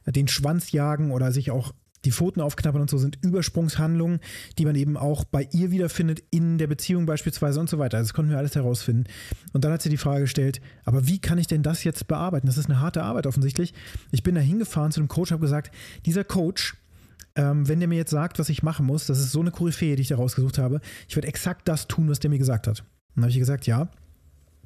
den 0.06 0.28
Schwanz 0.28 0.72
jagen 0.72 1.12
oder 1.12 1.32
sich 1.32 1.50
auch 1.50 1.72
die 2.04 2.12
Pfoten 2.12 2.40
aufknabbern 2.40 2.82
und 2.82 2.90
so 2.90 2.98
sind 2.98 3.18
Übersprungshandlungen, 3.22 4.20
die 4.58 4.64
man 4.64 4.74
eben 4.74 4.96
auch 4.96 5.24
bei 5.24 5.48
ihr 5.52 5.70
wiederfindet, 5.70 6.22
in 6.30 6.58
der 6.58 6.66
Beziehung 6.66 7.06
beispielsweise 7.06 7.60
und 7.60 7.68
so 7.68 7.78
weiter. 7.78 7.98
Also 7.98 8.08
das 8.08 8.14
konnten 8.14 8.30
wir 8.30 8.38
alles 8.38 8.54
herausfinden. 8.54 9.04
Und 9.52 9.64
dann 9.64 9.72
hat 9.72 9.82
sie 9.82 9.88
die 9.88 9.96
Frage 9.96 10.22
gestellt, 10.22 10.60
aber 10.84 11.06
wie 11.06 11.18
kann 11.18 11.38
ich 11.38 11.46
denn 11.46 11.62
das 11.62 11.84
jetzt 11.84 12.06
bearbeiten? 12.08 12.46
Das 12.46 12.58
ist 12.58 12.66
eine 12.66 12.80
harte 12.80 13.02
Arbeit 13.02 13.26
offensichtlich. 13.26 13.74
Ich 14.10 14.22
bin 14.22 14.34
da 14.34 14.40
hingefahren 14.40 14.92
zu 14.92 15.00
dem 15.00 15.08
Coach, 15.08 15.32
habe 15.32 15.42
gesagt, 15.42 15.74
dieser 16.06 16.24
Coach, 16.24 16.76
ähm, 17.36 17.68
wenn 17.68 17.80
der 17.80 17.88
mir 17.88 17.96
jetzt 17.96 18.10
sagt, 18.10 18.38
was 18.38 18.48
ich 18.48 18.62
machen 18.62 18.86
muss, 18.86 19.06
das 19.06 19.18
ist 19.18 19.32
so 19.32 19.40
eine 19.40 19.50
Koryphäe, 19.50 19.96
die 19.96 20.02
ich 20.02 20.08
da 20.08 20.16
rausgesucht 20.16 20.58
habe, 20.58 20.80
ich 21.08 21.16
werde 21.16 21.28
exakt 21.28 21.68
das 21.68 21.88
tun, 21.88 22.08
was 22.08 22.20
der 22.20 22.30
mir 22.30 22.38
gesagt 22.38 22.66
hat. 22.66 22.80
Und 22.80 22.86
dann 23.16 23.24
habe 23.24 23.30
ich 23.30 23.38
gesagt, 23.38 23.66
ja, 23.66 23.88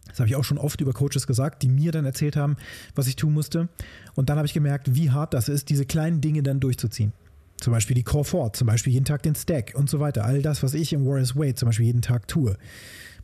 das 0.08 0.20
habe 0.20 0.28
ich 0.28 0.36
auch 0.36 0.44
schon 0.44 0.58
oft 0.58 0.80
über 0.80 0.92
Coaches 0.92 1.26
gesagt, 1.26 1.62
die 1.62 1.68
mir 1.68 1.92
dann 1.92 2.04
erzählt 2.04 2.36
haben, 2.36 2.56
was 2.94 3.06
ich 3.06 3.16
tun 3.16 3.34
musste. 3.34 3.68
Und 4.14 4.30
dann 4.30 4.38
habe 4.38 4.46
ich 4.46 4.54
gemerkt, 4.54 4.94
wie 4.94 5.10
hart 5.10 5.34
das 5.34 5.48
ist, 5.48 5.68
diese 5.68 5.86
kleinen 5.86 6.20
Dinge 6.20 6.42
dann 6.42 6.60
durchzuziehen. 6.60 7.12
Zum 7.60 7.72
Beispiel 7.72 7.94
die 7.94 8.04
Core 8.04 8.24
4, 8.24 8.52
zum 8.52 8.66
Beispiel 8.66 8.92
jeden 8.92 9.04
Tag 9.04 9.22
den 9.22 9.34
Stack 9.34 9.72
und 9.74 9.90
so 9.90 9.98
weiter. 10.00 10.24
All 10.24 10.42
das, 10.42 10.62
was 10.62 10.74
ich 10.74 10.92
im 10.92 11.04
Warriors 11.04 11.36
Way 11.36 11.54
zum 11.54 11.66
Beispiel 11.66 11.86
jeden 11.86 12.02
Tag 12.02 12.28
tue. 12.28 12.56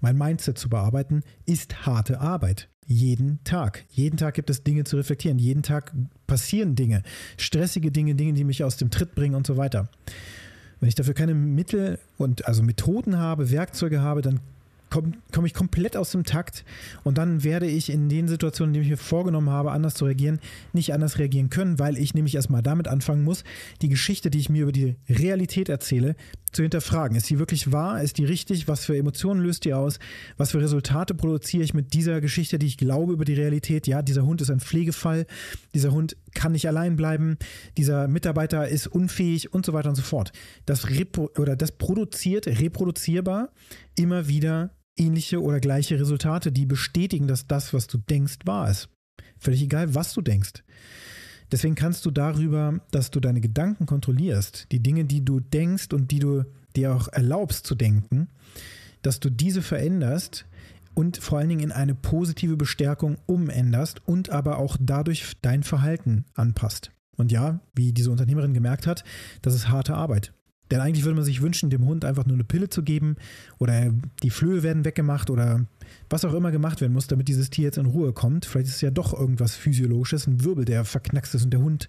Mein 0.01 0.19
Mindset 0.19 0.59
zu 0.59 0.69
bearbeiten, 0.69 1.23
ist 1.47 1.87
harte 1.87 2.21
Arbeit. 2.21 2.69
Jeden 2.87 3.43
Tag. 3.45 3.85
Jeden 3.91 4.17
Tag 4.17 4.35
gibt 4.35 4.51
es 4.51 4.63
Dinge 4.63 4.85
zu 4.85 4.97
reflektieren. 4.97 5.39
Jeden 5.39 5.63
Tag 5.63 5.95
passieren 6.27 6.75
Dinge. 6.75 7.03
Stressige 7.39 7.91
Dinge, 7.91 8.15
Dinge, 8.15 8.35
die 8.35 8.45
mich 8.45 8.63
aus 8.65 8.77
dem 8.77 8.91
Tritt 8.91 9.15
bringen 9.15 9.35
und 9.35 9.47
so 9.47 9.57
weiter. 9.57 9.89
Wenn 10.81 10.89
ich 10.89 10.95
dafür 10.95 11.15
keine 11.15 11.35
Mittel 11.35 11.99
und 12.19 12.47
also 12.47 12.63
Methoden 12.63 13.17
habe, 13.19 13.51
Werkzeuge 13.51 14.03
habe, 14.03 14.21
dann 14.21 14.41
komme 14.95 15.13
komm 15.33 15.45
ich 15.45 15.55
komplett 15.55 15.97
aus 15.97 16.13
dem 16.13 16.23
Takt 16.23 16.65
und 17.03 17.19
dann 17.19 17.43
werde 17.43 17.67
ich 17.67 17.91
in 17.91 18.09
den 18.09 18.29
Situationen, 18.29 18.71
in 18.71 18.75
denen 18.75 18.85
ich 18.85 18.91
mir 18.91 19.05
vorgenommen 19.05 19.51
habe, 19.51 19.73
anders 19.73 19.95
zu 19.95 20.05
reagieren, 20.05 20.39
nicht 20.73 20.95
anders 20.95 21.19
reagieren 21.19 21.51
können, 21.51 21.81
weil 21.81 21.99
ich 21.99 22.15
nämlich 22.15 22.37
erstmal 22.37 22.63
damit 22.63 22.87
anfangen 22.87 23.25
muss, 23.25 23.43
die 23.83 23.89
Geschichte, 23.89 24.31
die 24.31 24.39
ich 24.39 24.51
mir 24.51 24.63
über 24.63 24.73
die 24.73 24.95
Realität 25.09 25.69
erzähle, 25.69 26.15
zu 26.53 26.63
hinterfragen. 26.63 27.17
Ist 27.17 27.29
die 27.29 27.41
wirklich 27.41 27.73
wahr? 27.73 28.01
Ist 28.01 28.19
die 28.19 28.25
richtig? 28.25 28.69
Was 28.69 28.85
für 28.85 28.97
Emotionen 28.97 29.41
löst 29.41 29.65
die 29.65 29.75
aus? 29.75 29.99
Was 30.37 30.53
für 30.53 30.61
Resultate 30.61 31.13
produziere 31.15 31.65
ich 31.65 31.75
mit 31.75 31.93
dieser 31.93 32.21
Geschichte, 32.21 32.61
die 32.61 32.67
ich 32.67 32.79
glaube 32.79 33.13
über 33.13 33.25
die 33.25 33.35
Realität? 33.35 33.89
Ja, 33.89 34.03
dieser 34.03 34.25
Hund 34.25 34.41
ist 34.41 34.51
ein 34.51 34.61
Pflegefall. 34.61 35.27
Dieser 35.75 35.91
Hund 35.91 36.17
kann 36.35 36.53
nicht 36.53 36.69
allein 36.69 36.95
bleiben. 36.95 37.37
Dieser 37.77 38.07
Mitarbeiter 38.07 38.69
ist 38.69 38.87
unfähig 38.87 39.53
und 39.53 39.67
so 39.67 39.73
weiter 39.73 39.89
und 39.89 39.97
so 39.97 40.03
fort. 40.03 40.31
Das, 40.65 40.89
Repro 40.89 41.31
oder 41.37 41.57
das 41.57 41.73
produziert 41.73 42.47
reproduzierbar 42.47 43.51
immer 43.97 44.29
wieder 44.29 44.71
ähnliche 44.97 45.43
oder 45.43 45.61
gleiche 45.61 45.99
Resultate, 45.99 46.53
die 46.53 46.67
bestätigen, 46.67 47.27
dass 47.27 47.47
das, 47.47 47.75
was 47.75 47.87
du 47.87 47.99
denkst, 47.99 48.39
wahr 48.45 48.71
ist. 48.71 48.89
Völlig 49.39 49.63
egal, 49.63 49.95
was 49.95 50.13
du 50.13 50.23
denkst. 50.23 50.63
Deswegen 51.53 51.75
kannst 51.75 52.05
du 52.07 52.11
darüber, 52.11 52.81
dass 52.91 53.11
du 53.11 53.21
deine 53.21 53.41
Gedanken 53.41 53.87
kontrollierst, 53.87 54.67
die 54.73 54.83
Dinge, 54.83 55.05
die 55.05 55.25
du 55.25 55.41
denkst 55.41 55.93
und 55.93 56.11
die 56.11 56.19
du 56.19 56.45
dir 56.75 56.95
auch 56.95 57.09
erlaubst 57.09 57.67
zu 57.67 57.75
denken, 57.75 58.29
dass 59.03 59.21
du 59.21 59.31
diese 59.31 59.63
veränderst 59.63 60.47
und 60.95 61.19
vor 61.19 61.39
allen 61.39 61.49
Dingen 61.49 61.61
in 61.61 61.73
eine 61.73 61.95
positive 61.95 62.57
Bestärkung 62.57 63.19
umänderst 63.27 64.01
und 64.07 64.31
aber 64.31 64.59
auch 64.59 64.77
dadurch 64.81 65.35
dein 65.43 65.63
Verhalten 65.63 66.25
anpasst. 66.35 66.91
Und 67.17 67.31
ja, 67.31 67.61
wie 67.75 67.93
diese 67.93 68.11
Unternehmerin 68.11 68.55
gemerkt 68.55 68.87
hat, 68.87 69.05
das 69.43 69.55
ist 69.55 69.69
harte 69.69 69.95
Arbeit. 69.95 70.33
Denn 70.71 70.81
eigentlich 70.81 71.05
würde 71.05 71.17
man 71.17 71.25
sich 71.25 71.43
wünschen, 71.43 71.71
dem 71.71 71.85
Hund 71.87 72.05
einfach 72.05 72.25
nur 72.25 72.35
eine 72.35 72.45
Pille 72.45 72.69
zu 72.69 72.83
geben 72.83 73.17
oder 73.59 73.93
die 74.23 74.31
Flöhe 74.31 74.63
werden 74.63 74.85
weggemacht 74.85 75.31
oder 75.31 75.67
was 76.09 76.25
auch 76.25 76.33
immer 76.33 76.51
gemacht 76.53 76.81
werden 76.81 76.93
muss, 76.93 77.07
damit 77.07 77.29
dieses 77.29 77.51
Tier 77.51 77.65
jetzt 77.65 77.79
in 77.79 77.87
Ruhe 77.87 78.13
kommt. 78.13 78.47
Vielleicht 78.47 78.69
ist 78.69 78.77
es 78.77 78.81
ja 78.81 78.91
doch 78.91 79.13
irgendwas 79.13 79.55
Physiologisches, 79.55 80.27
ein 80.27 80.43
Wirbel, 80.43 80.65
der 80.65 80.85
verknackst 80.85 81.35
ist 81.35 81.45
und 81.45 81.51
der 81.51 81.61
Hund 81.61 81.89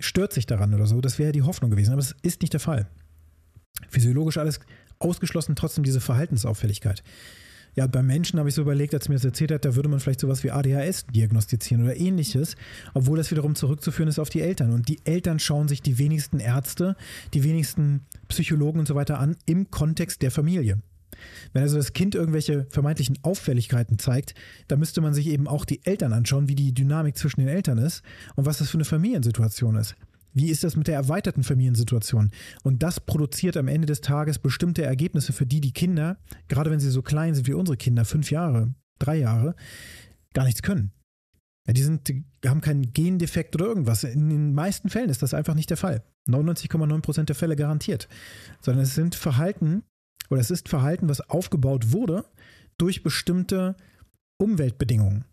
stört 0.00 0.32
sich 0.32 0.46
daran 0.46 0.74
oder 0.74 0.86
so. 0.86 1.00
Das 1.00 1.18
wäre 1.18 1.32
die 1.32 1.42
Hoffnung 1.42 1.70
gewesen, 1.70 1.92
aber 1.92 2.00
es 2.00 2.16
ist 2.22 2.42
nicht 2.42 2.52
der 2.52 2.60
Fall. 2.60 2.88
Physiologisch 3.88 4.36
alles 4.36 4.60
ausgeschlossen, 4.98 5.54
trotzdem 5.54 5.84
diese 5.84 6.00
Verhaltensauffälligkeit. 6.00 7.02
Ja, 7.74 7.86
beim 7.86 8.06
Menschen 8.06 8.38
habe 8.38 8.50
ich 8.50 8.54
so 8.54 8.62
überlegt, 8.62 8.92
als 8.92 9.08
mir 9.08 9.14
das 9.14 9.24
erzählt 9.24 9.50
hat, 9.50 9.64
da 9.64 9.74
würde 9.74 9.88
man 9.88 9.98
vielleicht 9.98 10.20
sowas 10.20 10.44
wie 10.44 10.50
ADHS 10.50 11.06
diagnostizieren 11.06 11.84
oder 11.84 11.96
ähnliches, 11.96 12.56
obwohl 12.92 13.16
das 13.16 13.30
wiederum 13.30 13.54
zurückzuführen 13.54 14.08
ist 14.08 14.18
auf 14.18 14.28
die 14.28 14.42
Eltern. 14.42 14.72
Und 14.72 14.88
die 14.88 14.98
Eltern 15.04 15.38
schauen 15.38 15.68
sich 15.68 15.80
die 15.80 15.98
wenigsten 15.98 16.38
Ärzte, 16.38 16.96
die 17.32 17.44
wenigsten 17.44 18.02
Psychologen 18.28 18.80
und 18.80 18.88
so 18.88 18.94
weiter 18.94 19.18
an 19.18 19.36
im 19.46 19.70
Kontext 19.70 20.20
der 20.20 20.30
Familie. 20.30 20.78
Wenn 21.52 21.62
also 21.62 21.76
das 21.76 21.92
Kind 21.92 22.14
irgendwelche 22.14 22.66
vermeintlichen 22.70 23.18
Auffälligkeiten 23.22 23.98
zeigt, 23.98 24.34
dann 24.68 24.78
müsste 24.78 25.00
man 25.00 25.14
sich 25.14 25.28
eben 25.28 25.48
auch 25.48 25.64
die 25.64 25.84
Eltern 25.84 26.12
anschauen, 26.12 26.48
wie 26.48 26.54
die 26.54 26.74
Dynamik 26.74 27.16
zwischen 27.16 27.40
den 27.40 27.48
Eltern 27.48 27.78
ist 27.78 28.02
und 28.34 28.44
was 28.44 28.58
das 28.58 28.70
für 28.70 28.76
eine 28.76 28.84
Familiensituation 28.84 29.76
ist. 29.76 29.94
Wie 30.34 30.50
ist 30.50 30.64
das 30.64 30.76
mit 30.76 30.88
der 30.88 30.94
erweiterten 30.94 31.44
Familiensituation? 31.44 32.30
Und 32.62 32.82
das 32.82 33.00
produziert 33.00 33.56
am 33.56 33.68
Ende 33.68 33.86
des 33.86 34.00
Tages 34.00 34.38
bestimmte 34.38 34.82
Ergebnisse, 34.82 35.32
für 35.32 35.46
die 35.46 35.60
die 35.60 35.72
Kinder, 35.72 36.18
gerade 36.48 36.70
wenn 36.70 36.80
sie 36.80 36.90
so 36.90 37.02
klein 37.02 37.34
sind 37.34 37.46
wie 37.46 37.54
unsere 37.54 37.76
Kinder, 37.76 38.04
fünf 38.04 38.30
Jahre, 38.30 38.74
drei 38.98 39.16
Jahre, 39.16 39.54
gar 40.32 40.44
nichts 40.44 40.62
können. 40.62 40.92
Ja, 41.66 41.74
die, 41.74 41.82
sind, 41.82 42.08
die 42.08 42.24
haben 42.46 42.60
keinen 42.60 42.92
Gendefekt 42.92 43.54
oder 43.54 43.66
irgendwas. 43.66 44.04
In 44.04 44.30
den 44.30 44.54
meisten 44.54 44.88
Fällen 44.88 45.10
ist 45.10 45.22
das 45.22 45.34
einfach 45.34 45.54
nicht 45.54 45.70
der 45.70 45.76
Fall. 45.76 46.02
99,9% 46.28 47.24
der 47.24 47.36
Fälle 47.36 47.56
garantiert. 47.56 48.08
Sondern 48.60 48.82
es 48.84 48.94
sind 48.94 49.14
Verhalten 49.14 49.84
oder 50.28 50.40
es 50.40 50.50
ist 50.50 50.68
Verhalten, 50.68 51.08
was 51.08 51.20
aufgebaut 51.20 51.92
wurde 51.92 52.24
durch 52.78 53.02
bestimmte 53.02 53.76
Umweltbedingungen. 54.38 55.24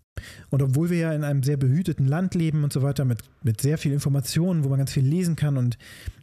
Und 0.50 0.62
obwohl 0.62 0.90
wir 0.90 0.98
ja 0.98 1.14
in 1.14 1.24
einem 1.24 1.44
sehr 1.44 1.58
behüteten 1.58 2.08
Land 2.08 2.36
leben 2.36 2.64
und 2.64 2.74
so 2.74 2.82
weiter, 2.82 3.06
mit, 3.06 3.20
mit 3.44 3.62
sehr 3.62 3.78
viel 3.78 3.92
Informationen, 3.92 4.64
wo 4.64 4.70
man 4.70 4.78
ganz 4.78 4.92
viel 4.92 5.06
lesen 5.06 5.36
kann 5.36 5.58
und 5.58 5.78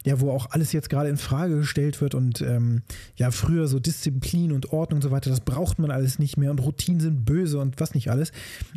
ja, 0.05 0.19
wo 0.19 0.31
auch 0.31 0.51
alles 0.51 0.71
jetzt 0.71 0.89
gerade 0.89 1.09
in 1.09 1.17
Frage 1.17 1.57
gestellt 1.57 1.99
wird 2.01 2.15
und 2.15 2.41
ähm, 2.41 2.81
ja, 3.15 3.31
früher 3.31 3.67
so 3.67 3.79
Disziplin 3.79 4.51
und 4.51 4.71
Ordnung 4.71 4.97
und 4.97 5.01
so 5.01 5.11
weiter, 5.11 5.29
das 5.29 5.41
braucht 5.41 5.79
man 5.79 5.91
alles 5.91 6.19
nicht 6.19 6.37
mehr 6.37 6.51
und 6.51 6.59
Routinen 6.59 7.01
sind 7.01 7.25
böse 7.25 7.59
und 7.59 7.79
was 7.79 7.93
nicht 7.93 8.09
alles. 8.09 8.31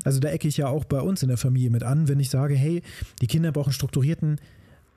Also 0.04 0.20
da 0.20 0.28
ecke 0.28 0.48
ich 0.48 0.56
ja 0.56 0.68
auch 0.68 0.84
bei 0.84 1.00
uns 1.00 1.22
in 1.22 1.28
der 1.28 1.38
Familie 1.38 1.70
mit 1.70 1.82
an, 1.82 2.08
wenn 2.08 2.20
ich 2.20 2.30
sage, 2.30 2.54
hey, 2.54 2.82
die 3.20 3.26
Kinder 3.26 3.52
brauchen 3.52 3.72
strukturierten 3.72 4.38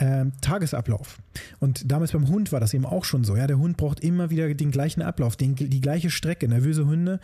äh, 0.03 0.25
Tagesablauf. 0.41 1.19
Und 1.59 1.89
damals 1.91 2.11
beim 2.11 2.27
Hund 2.27 2.51
war 2.51 2.59
das 2.59 2.73
eben 2.73 2.85
auch 2.85 3.05
schon 3.05 3.23
so. 3.23 3.37
Ja, 3.37 3.47
der 3.47 3.57
Hund 3.57 3.77
braucht 3.77 4.01
immer 4.01 4.29
wieder 4.29 4.53
den 4.53 4.71
gleichen 4.71 5.01
Ablauf, 5.01 5.37
den, 5.37 5.55
die 5.55 5.81
gleiche 5.81 6.09
Strecke. 6.09 6.47
Nervöse 6.47 6.85
Hunde 6.85 7.19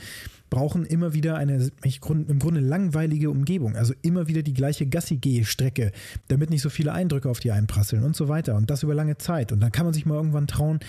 brauchen 0.49 0.85
immer 0.85 1.13
wieder 1.13 1.35
eine 1.35 1.69
im 1.83 2.39
Grunde 2.39 2.61
langweilige 2.61 3.29
Umgebung. 3.29 3.75
Also 3.75 3.93
immer 4.01 4.27
wieder 4.27 4.43
die 4.43 4.53
gleiche 4.53 4.87
Gassi-Geh-Strecke, 4.87 5.91
damit 6.29 6.49
nicht 6.49 6.61
so 6.61 6.69
viele 6.69 6.93
Eindrücke 6.93 7.29
auf 7.29 7.39
die 7.39 7.51
einprasseln 7.51 8.03
und 8.03 8.15
so 8.15 8.29
weiter. 8.29 8.55
Und 8.55 8.69
das 8.69 8.83
über 8.83 8.95
lange 8.95 9.17
Zeit. 9.17 9.51
Und 9.51 9.59
dann 9.59 9.71
kann 9.71 9.85
man 9.85 9.93
sich 9.93 10.05
mal 10.05 10.15
irgendwann 10.15 10.47
trauen, 10.47 10.79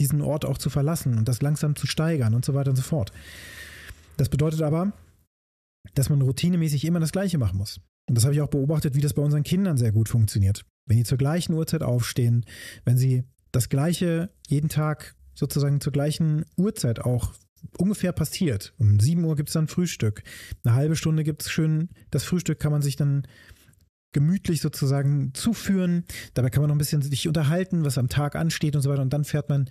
diesen 0.00 0.22
Ort 0.22 0.44
auch 0.44 0.58
zu 0.58 0.70
verlassen 0.70 1.18
und 1.18 1.28
das 1.28 1.42
langsam 1.42 1.76
zu 1.76 1.86
steigern 1.86 2.34
und 2.34 2.44
so 2.44 2.54
weiter 2.54 2.70
und 2.70 2.76
so 2.76 2.82
fort. 2.82 3.12
Das 4.16 4.28
bedeutet 4.28 4.62
aber, 4.62 4.92
dass 5.94 6.08
man 6.08 6.22
routinemäßig 6.22 6.84
immer 6.84 7.00
das 7.00 7.12
Gleiche 7.12 7.38
machen 7.38 7.58
muss. 7.58 7.80
Und 8.08 8.16
das 8.16 8.24
habe 8.24 8.34
ich 8.34 8.40
auch 8.40 8.48
beobachtet, 8.48 8.94
wie 8.94 9.00
das 9.00 9.12
bei 9.12 9.22
unseren 9.22 9.42
Kindern 9.42 9.76
sehr 9.76 9.92
gut 9.92 10.08
funktioniert. 10.08 10.64
Wenn 10.86 10.98
die 10.98 11.04
zur 11.04 11.18
gleichen 11.18 11.54
Uhrzeit 11.54 11.82
aufstehen, 11.82 12.44
wenn 12.84 12.98
sie 12.98 13.24
das 13.52 13.68
Gleiche 13.68 14.30
jeden 14.48 14.68
Tag 14.68 15.14
sozusagen 15.34 15.80
zur 15.80 15.92
gleichen 15.92 16.44
Uhrzeit 16.56 17.00
auch 17.00 17.32
ungefähr 17.78 18.12
passiert. 18.12 18.74
Um 18.78 19.00
7 19.00 19.24
Uhr 19.24 19.36
gibt 19.36 19.48
es 19.48 19.54
dann 19.54 19.68
Frühstück. 19.68 20.22
Eine 20.64 20.74
halbe 20.74 20.96
Stunde 20.96 21.24
gibt 21.24 21.42
es 21.42 21.50
schön, 21.50 21.88
das 22.10 22.24
Frühstück 22.24 22.60
kann 22.60 22.72
man 22.72 22.82
sich 22.82 22.96
dann 22.96 23.26
gemütlich 24.12 24.60
sozusagen 24.60 25.32
zuführen. 25.34 26.04
Dabei 26.34 26.50
kann 26.50 26.62
man 26.62 26.68
noch 26.68 26.76
ein 26.76 26.78
bisschen 26.78 27.02
sich 27.02 27.26
unterhalten, 27.26 27.84
was 27.84 27.98
am 27.98 28.08
Tag 28.08 28.36
ansteht 28.36 28.76
und 28.76 28.82
so 28.82 28.90
weiter. 28.90 29.02
Und 29.02 29.12
dann 29.12 29.24
fährt 29.24 29.48
man 29.48 29.68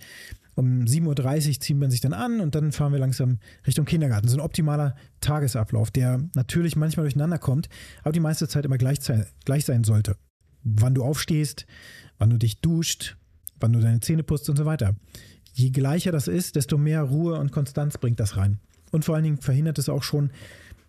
um 0.54 0.82
7.30 0.82 1.48
Uhr, 1.48 1.60
zieht 1.60 1.76
man 1.76 1.90
sich 1.90 2.00
dann 2.00 2.12
an 2.12 2.40
und 2.40 2.54
dann 2.54 2.70
fahren 2.70 2.92
wir 2.92 2.98
langsam 2.98 3.38
Richtung 3.66 3.86
Kindergarten. 3.86 4.28
So 4.28 4.36
ein 4.36 4.42
optimaler 4.42 4.96
Tagesablauf, 5.20 5.90
der 5.90 6.22
natürlich 6.34 6.76
manchmal 6.76 7.04
durcheinander 7.04 7.38
kommt, 7.38 7.68
aber 8.02 8.12
die 8.12 8.20
meiste 8.20 8.46
Zeit 8.46 8.64
immer 8.64 8.78
gleich, 8.78 8.98
gleich 9.44 9.64
sein 9.64 9.82
sollte 9.82 10.16
wann 10.64 10.94
du 10.94 11.04
aufstehst, 11.04 11.66
wann 12.18 12.30
du 12.30 12.38
dich 12.38 12.60
duscht, 12.60 13.16
wann 13.60 13.72
du 13.72 13.80
deine 13.80 14.00
Zähne 14.00 14.22
putzt 14.22 14.48
und 14.50 14.56
so 14.56 14.64
weiter. 14.64 14.96
Je 15.52 15.70
gleicher 15.70 16.10
das 16.10 16.26
ist, 16.26 16.56
desto 16.56 16.78
mehr 16.78 17.02
Ruhe 17.02 17.38
und 17.38 17.52
Konstanz 17.52 17.98
bringt 17.98 18.18
das 18.18 18.36
rein. 18.36 18.58
Und 18.90 19.04
vor 19.04 19.14
allen 19.14 19.24
Dingen 19.24 19.38
verhindert 19.38 19.78
es 19.78 19.88
auch 19.88 20.02
schon 20.02 20.30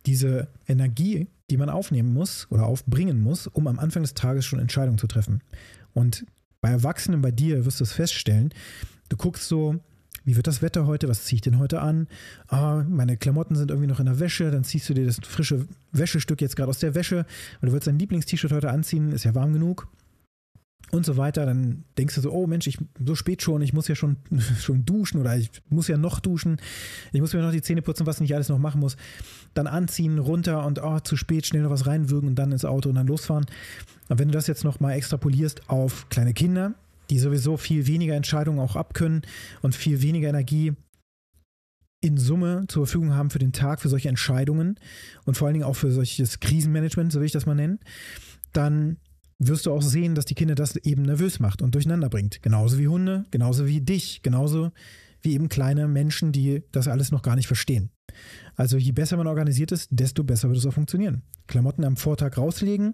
diese 0.05 0.47
Energie, 0.67 1.27
die 1.49 1.57
man 1.57 1.69
aufnehmen 1.69 2.13
muss 2.13 2.47
oder 2.49 2.65
aufbringen 2.65 3.21
muss, 3.21 3.47
um 3.47 3.67
am 3.67 3.79
Anfang 3.79 4.03
des 4.03 4.13
Tages 4.13 4.45
schon 4.45 4.59
Entscheidungen 4.59 4.97
zu 4.97 5.07
treffen. 5.07 5.41
Und 5.93 6.25
bei 6.61 6.69
Erwachsenen, 6.69 7.21
bei 7.21 7.31
dir, 7.31 7.65
wirst 7.65 7.79
du 7.79 7.83
es 7.83 7.93
feststellen, 7.93 8.51
du 9.09 9.17
guckst 9.17 9.47
so, 9.47 9.79
wie 10.25 10.35
wird 10.35 10.47
das 10.47 10.61
Wetter 10.61 10.87
heute, 10.87 11.07
was 11.07 11.23
ziehe 11.23 11.37
ich 11.37 11.41
denn 11.41 11.59
heute 11.59 11.81
an? 11.81 12.07
Ah, 12.47 12.83
meine 12.87 13.15
Klamotten 13.15 13.55
sind 13.55 13.71
irgendwie 13.71 13.87
noch 13.87 13.99
in 13.99 14.07
der 14.07 14.19
Wäsche, 14.19 14.51
dann 14.51 14.63
ziehst 14.63 14.89
du 14.89 14.93
dir 14.93 15.05
das 15.05 15.19
frische 15.23 15.67
Wäschestück 15.91 16.41
jetzt 16.41 16.55
gerade 16.55 16.69
aus 16.69 16.79
der 16.79 16.95
Wäsche, 16.95 17.25
weil 17.61 17.69
du 17.69 17.73
willst 17.73 17.87
dein 17.87 17.99
Lieblingst-T-Shirt 17.99 18.51
heute 18.51 18.71
anziehen, 18.71 19.11
ist 19.11 19.23
ja 19.23 19.35
warm 19.35 19.53
genug 19.53 19.87
und 20.91 21.05
so 21.05 21.17
weiter, 21.17 21.45
dann 21.45 21.83
denkst 21.97 22.15
du 22.15 22.21
so, 22.21 22.31
oh 22.31 22.47
Mensch, 22.47 22.67
ich 22.67 22.77
so 23.03 23.15
spät 23.15 23.41
schon, 23.41 23.61
ich 23.61 23.73
muss 23.73 23.87
ja 23.87 23.95
schon, 23.95 24.17
schon 24.59 24.85
duschen 24.85 25.19
oder 25.19 25.35
ich 25.37 25.49
muss 25.69 25.87
ja 25.87 25.97
noch 25.97 26.19
duschen, 26.19 26.57
ich 27.11 27.21
muss 27.21 27.33
mir 27.33 27.41
noch 27.41 27.51
die 27.51 27.61
Zähne 27.61 27.81
putzen, 27.81 28.05
was 28.05 28.21
ich 28.21 28.33
alles 28.33 28.49
noch 28.49 28.59
machen 28.59 28.81
muss. 28.81 28.95
Dann 29.53 29.67
anziehen, 29.67 30.19
runter 30.19 30.65
und 30.65 30.81
oh, 30.81 30.99
zu 30.99 31.17
spät, 31.17 31.45
schnell 31.45 31.63
noch 31.63 31.71
was 31.71 31.87
reinwürgen 31.87 32.29
und 32.29 32.35
dann 32.35 32.51
ins 32.51 32.65
Auto 32.65 32.89
und 32.89 32.95
dann 32.95 33.07
losfahren. 33.07 33.45
Und 34.09 34.19
wenn 34.19 34.27
du 34.27 34.33
das 34.33 34.47
jetzt 34.47 34.63
noch 34.63 34.79
mal 34.79 34.93
extrapolierst 34.93 35.69
auf 35.69 36.09
kleine 36.09 36.33
Kinder, 36.33 36.75
die 37.09 37.19
sowieso 37.19 37.57
viel 37.57 37.87
weniger 37.87 38.15
Entscheidungen 38.15 38.59
auch 38.59 38.75
abkönnen 38.75 39.21
und 39.61 39.75
viel 39.75 40.01
weniger 40.01 40.29
Energie 40.29 40.73
in 42.01 42.17
Summe 42.17 42.65
zur 42.67 42.85
Verfügung 42.85 43.15
haben 43.15 43.29
für 43.29 43.39
den 43.39 43.51
Tag, 43.51 43.81
für 43.81 43.89
solche 43.89 44.09
Entscheidungen 44.09 44.79
und 45.25 45.37
vor 45.37 45.47
allen 45.47 45.55
Dingen 45.55 45.65
auch 45.65 45.75
für 45.75 45.91
solches 45.91 46.39
Krisenmanagement, 46.39 47.11
so 47.11 47.19
will 47.19 47.25
ich 47.25 47.31
das 47.31 47.45
mal 47.45 47.55
nennen, 47.55 47.79
dann 48.53 48.97
wirst 49.39 49.65
du 49.65 49.71
auch 49.71 49.81
sehen, 49.81 50.15
dass 50.15 50.25
die 50.25 50.35
Kinder 50.35 50.55
das 50.55 50.75
eben 50.77 51.01
nervös 51.01 51.39
macht 51.39 51.61
und 51.61 51.75
durcheinander 51.75 52.09
bringt. 52.09 52.41
Genauso 52.41 52.77
wie 52.77 52.87
Hunde, 52.87 53.25
genauso 53.31 53.65
wie 53.65 53.81
dich, 53.81 54.21
genauso 54.21 54.71
wie 55.21 55.33
eben 55.33 55.49
kleine 55.49 55.87
Menschen, 55.87 56.31
die 56.31 56.63
das 56.71 56.87
alles 56.87 57.11
noch 57.11 57.21
gar 57.21 57.35
nicht 57.35 57.47
verstehen. 57.47 57.89
Also 58.55 58.77
je 58.77 58.91
besser 58.91 59.17
man 59.17 59.27
organisiert 59.27 59.71
ist, 59.71 59.89
desto 59.91 60.23
besser 60.23 60.49
wird 60.49 60.57
es 60.57 60.65
auch 60.65 60.73
funktionieren. 60.73 61.21
Klamotten 61.47 61.83
am 61.83 61.97
Vortag 61.97 62.37
rauslegen, 62.37 62.93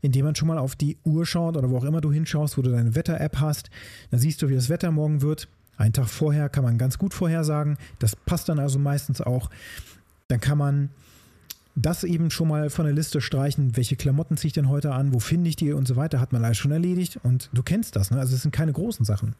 indem 0.00 0.24
man 0.24 0.34
schon 0.34 0.48
mal 0.48 0.58
auf 0.58 0.76
die 0.76 0.98
Uhr 1.04 1.26
schaut 1.26 1.56
oder 1.56 1.70
wo 1.70 1.76
auch 1.76 1.84
immer 1.84 2.00
du 2.00 2.12
hinschaust, 2.12 2.56
wo 2.58 2.62
du 2.62 2.70
deine 2.70 2.94
Wetter-App 2.94 3.38
hast. 3.40 3.70
Dann 4.10 4.20
siehst 4.20 4.42
du, 4.42 4.48
wie 4.48 4.54
das 4.54 4.68
Wetter 4.68 4.90
morgen 4.90 5.22
wird. 5.22 5.48
Einen 5.76 5.92
Tag 5.92 6.08
vorher 6.08 6.48
kann 6.48 6.64
man 6.64 6.78
ganz 6.78 6.98
gut 6.98 7.14
vorhersagen. 7.14 7.76
Das 7.98 8.16
passt 8.16 8.48
dann 8.48 8.58
also 8.58 8.78
meistens 8.78 9.20
auch. 9.20 9.50
Dann 10.28 10.40
kann 10.40 10.58
man 10.58 10.90
das 11.74 12.04
eben 12.04 12.30
schon 12.30 12.48
mal 12.48 12.70
von 12.70 12.84
der 12.84 12.94
Liste 12.94 13.20
streichen, 13.20 13.76
welche 13.76 13.96
Klamotten 13.96 14.36
ziehe 14.36 14.48
ich 14.48 14.52
denn 14.52 14.68
heute 14.68 14.92
an, 14.92 15.14
wo 15.14 15.20
finde 15.20 15.48
ich 15.48 15.56
die 15.56 15.72
und 15.72 15.88
so 15.88 15.96
weiter, 15.96 16.20
hat 16.20 16.32
man 16.32 16.44
alles 16.44 16.58
schon 16.58 16.70
erledigt 16.70 17.18
und 17.22 17.48
du 17.52 17.62
kennst 17.62 17.96
das, 17.96 18.10
ne? 18.10 18.18
also 18.18 18.34
es 18.34 18.42
sind 18.42 18.52
keine 18.52 18.72
großen 18.72 19.04
Sachen. 19.04 19.34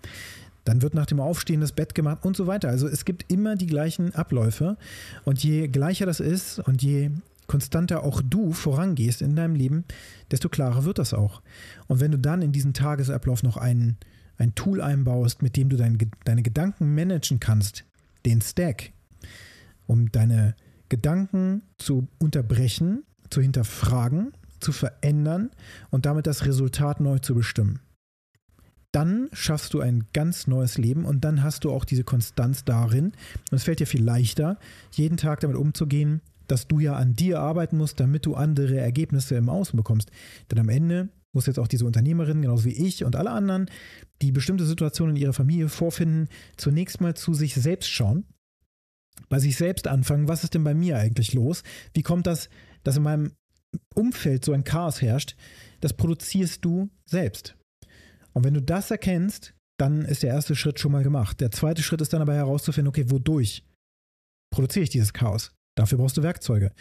Dann 0.64 0.83
wird 0.83 0.95
nach 0.95 1.07
dem 1.07 1.21
Aufstehen 1.21 1.61
das 1.61 1.73
Bett 1.73 1.95
gemacht 1.95 2.25
und 2.25 2.37
so 2.37 2.47
weiter. 2.47 2.69
Also 2.69 2.87
es 2.87 3.04
gibt 3.04 3.31
immer 3.33 3.57
die 3.57 3.66
gleichen 3.66 4.14
Abläufe 4.14 4.76
und 5.25 5.42
je 5.42 5.69
gleicher 5.69 6.07
das 6.07 6.21
ist 6.21 6.61
und 6.61 6.83
je 6.83 7.11
konstanter 7.49 8.04
auch 8.04 8.23
du 8.23 8.52
vorangehst 8.52 9.21
in 9.21 9.35
deinem 9.37 9.57
Leben, 9.57 9.85
desto 10.31 10.49
klarer 10.49 10.85
wird 10.85 10.99
das 10.99 11.12
auch. 11.12 11.42
Und 11.88 12.00
wenn 12.00 12.12
du 12.12 12.19
dann 12.19 12.42
in 12.42 12.52
diesen 12.52 12.73
Tagesablauf 12.73 13.42
noch 13.42 13.57
einen 13.57 13.99
ein 14.38 14.54
Tool 14.54 14.81
einbaust, 14.81 15.42
mit 15.42 15.57
dem 15.57 15.69
du 15.69 15.76
dein, 15.76 15.99
deine 16.25 16.42
Gedanken 16.42 16.95
managen 16.95 17.40
kannst, 17.40 17.85
den 18.26 18.40
Stack, 18.40 18.92
um 19.87 20.11
deine 20.11 20.54
Gedanken 20.88 21.62
zu 21.78 22.09
unterbrechen, 22.19 23.04
zu 23.31 23.40
hinterfragen, 23.40 24.33
zu 24.61 24.73
verändern 24.73 25.50
und 25.90 26.07
damit 26.07 26.26
das 26.26 26.45
Resultat 26.45 27.00
neu 27.00 27.19
zu 27.19 27.35
bestimmen. 27.35 27.81
Dann 28.92 29.28
schaffst 29.32 29.72
du 29.72 29.80
ein 29.80 30.04
ganz 30.12 30.46
neues 30.46 30.76
Leben 30.76 31.04
und 31.06 31.25
dann 31.25 31.42
hast 31.42 31.64
du 31.64 31.72
auch 31.72 31.84
diese 31.84 32.04
Konstanz 32.04 32.64
darin. 32.64 33.06
Und 33.50 33.56
es 33.56 33.64
fällt 33.64 33.80
dir 33.80 33.87
viel 33.87 34.04
leichter, 34.04 34.58
jeden 34.92 35.16
Tag 35.16 35.40
damit 35.40 35.56
umzugehen, 35.56 36.20
dass 36.46 36.68
du 36.68 36.78
ja 36.78 36.94
an 36.94 37.14
dir 37.14 37.40
arbeiten 37.40 37.78
musst, 37.78 37.99
damit 38.00 38.26
du 38.26 38.34
andere 38.34 38.78
Ergebnisse 38.78 39.37
im 39.37 39.49
Außen 39.49 39.76
bekommst. 39.76 40.11
Denn 40.50 40.58
am 40.58 40.68
Ende 40.68 41.08
muss 41.32 41.46
jetzt 41.46 41.58
auch 41.58 41.68
diese 41.68 41.87
Unternehmerin, 41.87 42.42
genauso 42.42 42.66
wie 42.66 42.87
ich 42.87 43.04
und 43.04 43.16
alle 43.16 43.30
anderen, 43.30 43.70
die 44.20 44.32
bestimmte 44.32 44.66
Situationen 44.66 45.16
in 45.16 45.22
ihrer 45.22 45.32
Familie 45.32 45.70
vorfinden, 45.70 46.28
zunächst 46.58 47.00
mal 47.00 47.14
zu 47.14 47.32
sich 47.32 47.54
selbst 47.54 47.88
schauen, 47.88 48.26
bei 49.30 49.38
sich 49.38 49.56
selbst 49.56 49.88
anfangen, 49.88 50.28
was 50.28 50.44
ist 50.44 50.52
denn 50.52 50.64
bei 50.64 50.75
mir 50.75 50.99
eigentlich 50.99 51.32
los? 51.32 51.62
Wie 51.94 52.02
kommt 52.02 52.26
das, 52.26 52.50
dass 52.84 52.99
in 52.99 53.02
meinem 53.02 53.32
Umfeld 53.94 54.44
so 54.44 54.52
ein 54.52 54.64
Chaos 54.64 55.00
herrscht? 55.00 55.37
Das 55.80 55.94
produzierst 55.94 56.62
du 56.64 56.90
selbst. 57.06 57.56
Und 58.33 58.45
wenn 58.45 58.55
du 58.55 58.62
das 58.62 58.91
erkennst, 58.91 59.55
dann 59.79 60.03
ist 60.03 60.23
der 60.23 60.31
erste 60.31 60.55
Schritt 60.55 60.79
schon 60.79 60.93
mal 60.93 61.03
gemacht. 61.03 61.41
Der 61.41 61.51
zweite 61.51 61.83
Schritt 61.83 62.01
ist 62.01 62.12
dann 62.12 62.23
aber 62.23 62.35
herauszufinden, 62.35 62.89
okay, 62.89 63.11
wodurch 63.11 63.65
produziere 64.51 64.85
ich 64.85 64.91
dieses 64.91 65.12
Chaos? 65.12 65.53
Dafür 65.75 65.99
brauchst 65.99 66.17
du 66.17 66.23
Werkzeuge. 66.23 66.73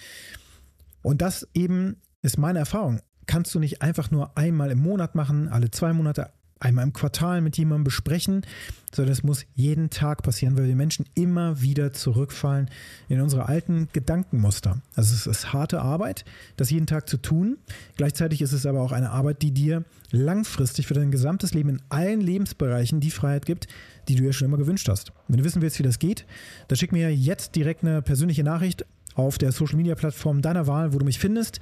Und 1.02 1.22
das 1.22 1.48
eben 1.54 1.98
ist 2.22 2.38
meine 2.38 2.60
Erfahrung. 2.60 3.02
Kannst 3.26 3.56
du 3.56 3.60
nicht 3.60 3.82
einfach 3.82 4.12
nur 4.12 4.38
einmal 4.38 4.72
im 4.72 4.80
Monat 4.80 5.16
machen, 5.16 5.48
alle 5.48 5.72
zwei 5.72 5.94
Monate, 5.94 6.32
einmal 6.62 6.86
im 6.86 6.94
Quartal 6.94 7.42
mit 7.42 7.58
jemandem 7.58 7.84
besprechen, 7.84 8.46
sondern 8.94 9.14
es 9.14 9.24
muss 9.24 9.46
jeden 9.56 9.90
Tag 9.90 10.22
passieren, 10.22 10.58
weil 10.58 10.68
wir 10.68 10.76
Menschen 10.76 11.06
immer 11.16 11.62
wieder 11.62 11.94
zurückfallen 11.94 12.70
in 13.10 13.22
unsere 13.22 13.48
alten 13.48 13.90
Gedankenmuster. 13.94 14.82
Also 14.96 15.14
es 15.14 15.28
ist 15.28 15.54
harte 15.54 15.82
Arbeit, 15.82 16.26
das 16.58 16.70
jeden 16.70 16.88
Tag 16.88 17.10
zu 17.10 17.18
tun. 17.18 17.58
Gleichzeitig 17.96 18.42
ist 18.42 18.54
es 18.54 18.66
aber 18.66 18.82
auch 18.82 18.92
eine 18.92 19.12
Arbeit, 19.12 19.42
die 19.42 19.52
dir 19.52 19.84
langfristig 20.12 20.88
für 20.88 20.94
dein 20.94 21.12
gesamtes 21.12 21.54
Leben 21.54 21.70
in 21.70 21.82
allen 21.90 22.22
Lebensbereichen 22.22 23.00
die 23.00 23.12
Freiheit 23.12 23.46
gibt, 23.46 23.68
die 24.08 24.16
du 24.16 24.24
dir 24.24 24.34
schon 24.34 24.48
immer 24.48 24.58
gewünscht 24.58 24.90
hast. 24.90 25.12
Wenn 25.28 25.38
du 25.38 25.44
wissen 25.44 25.62
willst, 25.62 25.80
wie 25.80 25.84
das 25.84 26.00
geht, 26.00 26.26
dann 26.68 26.78
schick 26.78 26.92
mir 26.92 27.14
jetzt 27.14 27.56
direkt 27.56 27.84
eine 27.84 28.02
persönliche 28.02 28.44
Nachricht 28.44 28.86
auf 29.22 29.38
der 29.38 29.52
Social 29.52 29.78
Media 29.78 29.96
Plattform 29.96 30.42
deiner 30.42 30.68
Wahl, 30.68 30.94
wo 30.94 30.98
du 30.98 31.06
mich 31.06 31.20
findest. 31.20 31.60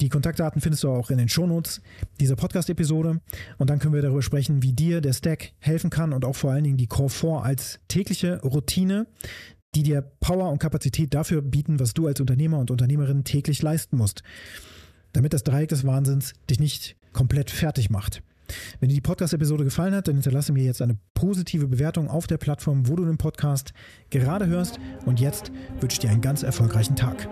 Die 0.00 0.08
Kontaktdaten 0.08 0.60
findest 0.60 0.84
du 0.84 0.90
auch 0.90 1.10
in 1.10 1.18
den 1.18 1.28
Shownotes 1.28 1.80
dieser 2.20 2.36
Podcast-Episode. 2.36 3.20
Und 3.56 3.70
dann 3.70 3.80
können 3.80 3.94
wir 3.94 4.02
darüber 4.02 4.22
sprechen, 4.22 4.62
wie 4.62 4.72
dir 4.72 5.00
der 5.00 5.12
Stack 5.12 5.52
helfen 5.58 5.90
kann 5.90 6.12
und 6.12 6.24
auch 6.24 6.36
vor 6.36 6.52
allen 6.52 6.64
Dingen 6.64 6.76
die 6.76 6.86
Core 6.86 7.10
4 7.10 7.30
als 7.42 7.80
tägliche 7.88 8.40
Routine, 8.42 9.06
die 9.74 9.82
dir 9.82 10.02
Power 10.20 10.50
und 10.50 10.58
Kapazität 10.58 11.14
dafür 11.14 11.42
bieten, 11.42 11.80
was 11.80 11.94
du 11.94 12.06
als 12.06 12.20
Unternehmer 12.20 12.58
und 12.58 12.70
Unternehmerin 12.70 13.24
täglich 13.24 13.60
leisten 13.60 13.96
musst. 13.96 14.22
Damit 15.12 15.32
das 15.32 15.42
Dreieck 15.42 15.68
des 15.68 15.84
Wahnsinns 15.84 16.34
dich 16.48 16.60
nicht 16.60 16.96
komplett 17.12 17.50
fertig 17.50 17.90
macht. 17.90 18.22
Wenn 18.80 18.88
dir 18.88 18.94
die 18.94 19.00
Podcast-Episode 19.00 19.64
gefallen 19.64 19.94
hat, 19.94 20.08
dann 20.08 20.16
hinterlasse 20.16 20.52
mir 20.52 20.64
jetzt 20.64 20.82
eine 20.82 20.98
positive 21.14 21.66
Bewertung 21.66 22.08
auf 22.08 22.26
der 22.26 22.38
Plattform, 22.38 22.88
wo 22.88 22.96
du 22.96 23.04
den 23.04 23.18
Podcast 23.18 23.72
gerade 24.10 24.46
hörst. 24.46 24.78
Und 25.04 25.20
jetzt 25.20 25.50
wünsche 25.80 25.94
ich 25.94 25.98
dir 26.00 26.10
einen 26.10 26.20
ganz 26.20 26.42
erfolgreichen 26.42 26.96
Tag. 26.96 27.28